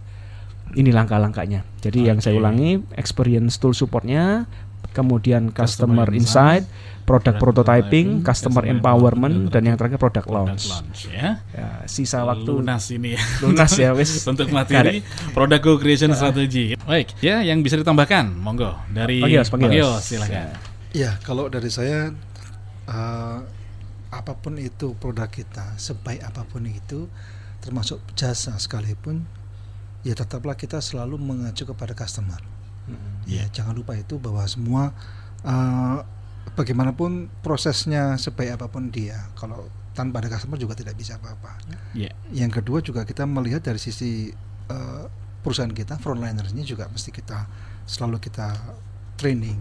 Ini 0.74 0.90
langkah-langkahnya. 0.90 1.62
Jadi 1.82 2.10
yang 2.10 2.18
saya 2.18 2.38
ulangi, 2.38 2.82
experience 2.98 3.62
tool 3.62 3.74
supportnya, 3.74 4.46
kemudian 4.90 5.52
customer, 5.54 6.06
Customer 6.06 6.08
insight, 6.16 6.64
product, 7.04 7.38
Product 7.38 7.38
prototyping, 7.42 8.08
prototyping, 8.20 8.26
customer 8.26 8.62
customer 8.62 8.64
empowerment, 8.66 9.34
empowerment, 9.36 9.52
dan 9.54 9.62
yang 9.66 9.76
terakhir 9.78 9.98
product, 9.98 10.26
Product 10.26 10.46
launch. 10.48 10.64
launch 10.70 11.00
ya. 11.10 11.28
Ya, 11.54 11.68
sisa 11.86 12.22
waktu 12.26 12.50
lunas 12.50 12.84
ini 12.90 13.14
ya. 13.14 13.22
lunas 13.42 13.72
ya 13.74 13.90
wis. 13.94 14.10
untuk 14.30 14.48
materi 14.50 15.02
product 15.34 15.62
co-creation 15.62 16.10
strategi. 16.14 16.74
Baik, 16.80 17.18
ya 17.22 17.42
yang 17.42 17.62
bisa 17.62 17.78
ditambahkan, 17.78 18.34
monggo 18.34 18.74
dari 18.90 19.22
Pak 19.22 19.28
Gios, 19.30 19.48
Pak 19.50 19.58
Pak 19.58 19.70
Gios. 19.70 19.78
Gios, 19.78 20.02
silakan. 20.06 20.46
Ya, 20.90 21.10
kalau 21.22 21.46
dari 21.46 21.70
saya 21.70 22.10
eh, 22.90 23.38
apa 24.10 24.32
pun 24.34 24.58
itu 24.58 24.98
produk 24.98 25.30
kita, 25.30 25.78
sebaik 25.78 26.18
apa 26.26 26.42
pun 26.42 26.66
itu, 26.66 27.06
termasuk 27.62 28.02
jasa 28.18 28.58
sekalipun, 28.58 29.22
ya 30.02 30.18
tetaplah 30.18 30.58
kita 30.58 30.82
selalu 30.82 31.14
mengacu 31.14 31.62
kepada 31.62 31.94
customer. 31.94 32.49
Ya, 33.28 33.46
jangan 33.52 33.76
lupa 33.76 33.94
itu 33.94 34.18
bahwa 34.18 34.42
semua 34.48 34.90
eh, 35.46 35.98
bagaimanapun 36.56 37.30
prosesnya 37.44 38.18
sebaik 38.18 38.58
apa 38.58 38.66
pun 38.66 38.90
dia, 38.90 39.30
kalau 39.38 39.68
tanpa 39.94 40.22
ada 40.22 40.32
customer 40.32 40.56
juga 40.56 40.78
tidak 40.78 40.96
bisa 40.96 41.18
apa-apa. 41.18 41.60
Ya. 41.92 42.10
Yang 42.32 42.62
kedua 42.62 42.78
juga 42.80 43.02
kita 43.04 43.26
melihat 43.26 43.62
dari 43.62 43.78
sisi 43.78 44.32
eh, 44.70 45.04
perusahaan 45.40 45.70
kita, 45.70 45.98
frontlinersnya 46.00 46.64
juga 46.66 46.88
mesti 46.90 47.10
kita 47.10 47.48
selalu 47.88 48.22
kita 48.22 48.54
training, 49.18 49.58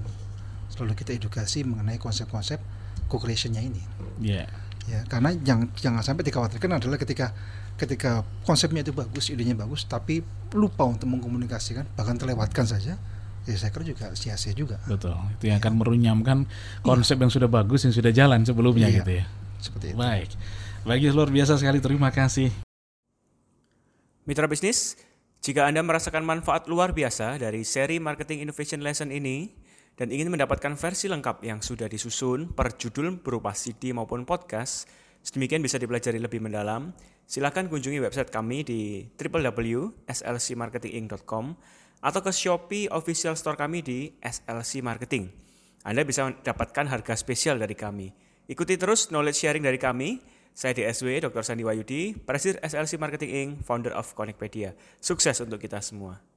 selalu 0.72 0.96
kita 0.96 1.16
edukasi 1.16 1.66
mengenai 1.66 1.98
konsep-konsep 2.00 2.62
co-creationnya 3.10 3.64
ini. 3.64 3.84
Ya. 4.22 4.46
Ya, 4.90 5.06
karena 5.06 5.30
yang 5.46 5.70
jangan 5.78 6.02
sampai 6.02 6.26
dikhawatirkan 6.26 6.82
adalah 6.82 6.98
ketika 6.98 7.30
ketika 7.78 8.26
konsepnya 8.44 8.82
itu 8.82 8.90
bagus, 8.92 9.30
idenya 9.30 9.54
bagus, 9.54 9.86
tapi 9.86 10.26
lupa 10.58 10.84
untuk 10.84 11.08
mengkomunikasikan, 11.14 11.86
bahkan 11.94 12.18
terlewatkan 12.18 12.66
saja, 12.66 12.98
ya 13.48 13.56
saya 13.56 13.72
kira 13.72 13.86
juga 13.88 14.12
sia-sia 14.16 14.52
juga. 14.52 14.80
Betul. 14.90 15.16
Itu 15.38 15.48
yang 15.48 15.62
akan 15.62 15.74
merunyamkan 15.80 16.38
konsep 16.82 17.20
yang 17.20 17.32
sudah 17.32 17.48
bagus 17.48 17.86
yang 17.88 17.96
sudah 17.96 18.12
jalan 18.12 18.44
sebelumnya 18.44 18.90
Iya. 18.90 18.98
gitu 19.04 19.12
ya. 19.22 19.26
Seperti 19.60 19.86
itu. 19.94 20.00
Baik. 20.00 20.30
Bagi 20.84 21.08
luar 21.12 21.30
biasa 21.30 21.60
sekali 21.60 21.80
terima 21.84 22.10
kasih. 22.10 22.50
Mitra 24.24 24.48
bisnis, 24.48 24.96
jika 25.42 25.66
Anda 25.66 25.82
merasakan 25.82 26.24
manfaat 26.24 26.70
luar 26.70 26.94
biasa 26.94 27.42
dari 27.42 27.66
seri 27.66 27.98
Marketing 28.00 28.46
Innovation 28.46 28.86
Lesson 28.86 29.10
ini 29.10 29.50
dan 29.98 30.14
ingin 30.14 30.30
mendapatkan 30.32 30.78
versi 30.78 31.10
lengkap 31.12 31.44
yang 31.44 31.60
sudah 31.60 31.90
disusun 31.90 32.54
per 32.54 32.78
judul 32.78 33.20
berupa 33.20 33.52
CD 33.58 33.92
maupun 33.92 34.24
podcast, 34.24 34.88
sedemikian 35.26 35.66
bisa 35.66 35.82
dipelajari 35.82 36.22
lebih 36.22 36.40
mendalam, 36.40 36.94
silakan 37.28 37.68
kunjungi 37.68 38.00
website 38.00 38.32
kami 38.32 38.64
di 38.64 39.10
www.slcmarketinginc.com 39.18 41.46
atau 42.00 42.20
ke 42.24 42.32
Shopee 42.32 42.88
official 42.92 43.36
store 43.36 43.60
kami 43.60 43.84
di 43.84 44.00
SLC 44.24 44.80
Marketing. 44.80 45.28
Anda 45.84 46.04
bisa 46.04 46.28
mendapatkan 46.28 46.86
harga 46.88 47.16
spesial 47.16 47.60
dari 47.60 47.76
kami. 47.76 48.12
Ikuti 48.50 48.76
terus 48.76 49.12
knowledge 49.12 49.40
sharing 49.40 49.64
dari 49.64 49.80
kami. 49.80 50.20
Saya 50.52 50.76
DSW 50.76 51.24
Dr. 51.24 51.46
Sandi 51.46 51.64
Wayudi, 51.64 52.20
Presiden 52.20 52.60
SLC 52.60 53.00
Marketing 53.00 53.32
Inc., 53.32 53.50
founder 53.64 53.96
of 53.96 54.12
Connectpedia. 54.12 54.76
Sukses 55.00 55.40
untuk 55.40 55.62
kita 55.62 55.80
semua. 55.80 56.29